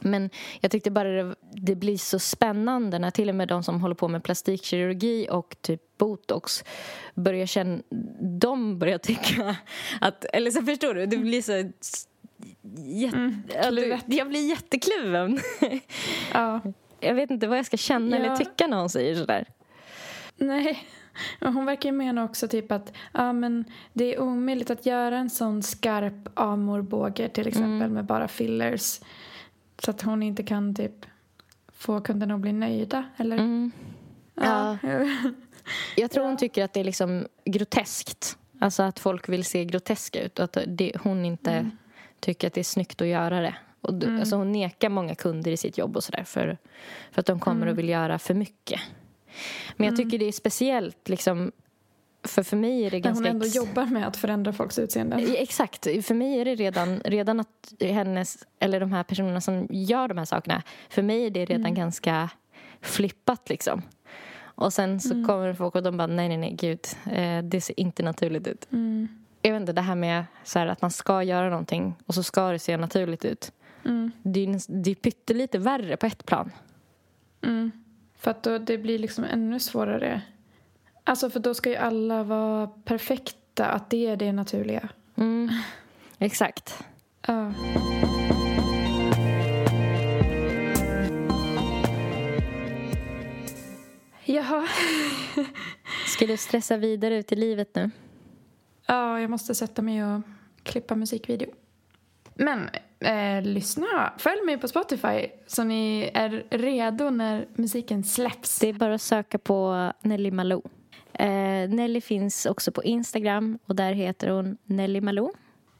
[0.00, 0.30] Men
[0.60, 3.94] jag tyckte bara det, det blir så spännande när till och med de som håller
[3.94, 6.64] på med plastikkirurgi och typ botox
[7.14, 7.82] börjar känna...
[8.40, 9.56] De börjar tycka
[10.00, 10.24] att...
[10.24, 11.70] Eller så förstår du, det blir så...
[12.76, 13.42] Jätte, Mm,
[14.06, 15.38] du- jag blir jättekluven.
[16.32, 16.60] Ja.
[17.00, 18.24] jag vet inte vad jag ska känna Ja.
[18.24, 19.46] eller tycka när hon säger sådär.
[20.36, 20.84] Nej.
[21.40, 25.30] Hon verkar ju mena också typ att ja, men det är omöjligt att göra en
[25.30, 29.00] sån skarp amorbåge till exempel med bara fillers.
[29.78, 31.06] Så att hon inte kan typ
[31.72, 33.04] få kunderna att bli nöjda.
[33.16, 33.36] Eller?
[33.36, 33.72] Mm.
[34.34, 34.78] Ja.
[35.96, 38.38] Jag tror hon tycker att det är liksom groteskt.
[38.58, 41.70] Alltså att folk vill se groteska ut och att det, hon inte
[42.24, 43.54] tycker att det är snyggt att göra det.
[43.80, 46.58] Och då, alltså hon nekar många kunder i sitt jobb och sådär för,
[47.12, 48.80] för att de kommer och vill göra för mycket.
[49.76, 51.52] Men jag tycker det är speciellt liksom
[52.22, 53.28] för för mig är det När hon ganska...
[53.28, 55.20] ändå jobbar med att förändra folks utseenden.
[55.20, 55.84] Ja, Exakt.
[55.84, 60.18] För mig är det redan, redan att hennes, eller de här personerna som gör de
[60.18, 62.30] här sakerna, för mig är det redan ganska
[62.80, 63.82] flippat liksom.
[64.56, 66.80] Och sen så kommer folk och de bara, nej, nej, nej, gud,
[67.12, 68.68] eh, det ser inte naturligt ut.
[68.72, 69.23] Mm.
[69.46, 72.22] Jag vet inte, det här med så här, att man ska göra någonting och så
[72.22, 73.52] ska det se naturligt ut.
[73.84, 74.12] Mm.
[74.22, 76.50] Det är, det är pyttelite värre på ett plan.
[77.42, 77.70] Mm.
[78.18, 80.22] För att då det blir liksom ännu svårare.
[81.04, 84.88] Alltså för då ska ju alla vara perfekta, att det är det naturliga.
[85.16, 85.48] Mm.
[86.18, 86.84] Exakt.
[87.26, 87.52] Ja.
[94.24, 94.68] Jaha.
[96.06, 97.90] Ska du stressa vidare ut i livet nu?
[98.86, 100.22] Ja, jag måste sätta mig och
[100.62, 101.50] klippa musikvideo.
[102.34, 102.68] Men
[103.00, 108.58] eh, lyssna, följ mig på Spotify så ni är redo när musiken släpps.
[108.58, 110.62] Det är bara att söka på Nelly Malou.
[111.12, 115.32] Eh, Nelly finns också på Instagram och där heter hon Nelly Malou.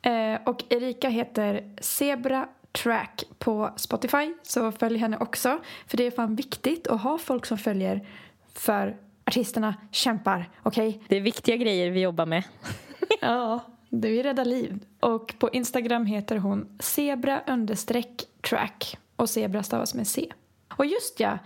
[0.03, 5.59] Eh, och Erika heter Zebra Track på Spotify, så följ henne också.
[5.87, 8.07] För det är fan viktigt att ha folk som följer
[8.55, 11.01] för artisterna kämpar, okej?
[11.09, 12.45] Det är viktiga grejer vi jobbar med.
[13.21, 14.85] Ja, det vill rädda liv.
[15.01, 17.41] Och på Instagram heter hon zebra
[18.49, 18.99] track.
[19.17, 20.33] Och zebra stavas med C.
[20.77, 21.39] Och just ja,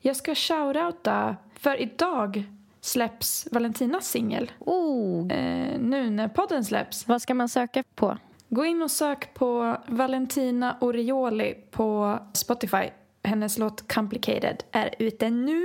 [0.00, 2.44] jag ska shoutouta, för idag
[2.80, 4.50] släpps Valentinas singel.
[4.58, 7.08] Oh, Eh, nu när podden släpps.
[7.08, 8.18] vad ska man söka på?
[8.48, 12.90] Gå in och sök på Valentina Orioli på Spotify.
[13.22, 15.62] Hennes låt Complicated är ute nu.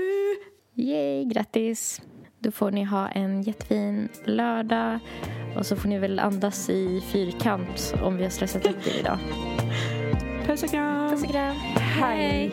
[0.74, 2.02] Yay, grattis!
[2.46, 5.00] Då får ni ha en jättefin lördag
[5.56, 9.18] och så får ni väl andas i fyrkant om vi har stressat upp er idag.
[10.46, 11.10] Puss och kram.
[11.10, 11.56] Puss och kram.
[11.76, 12.52] Hej.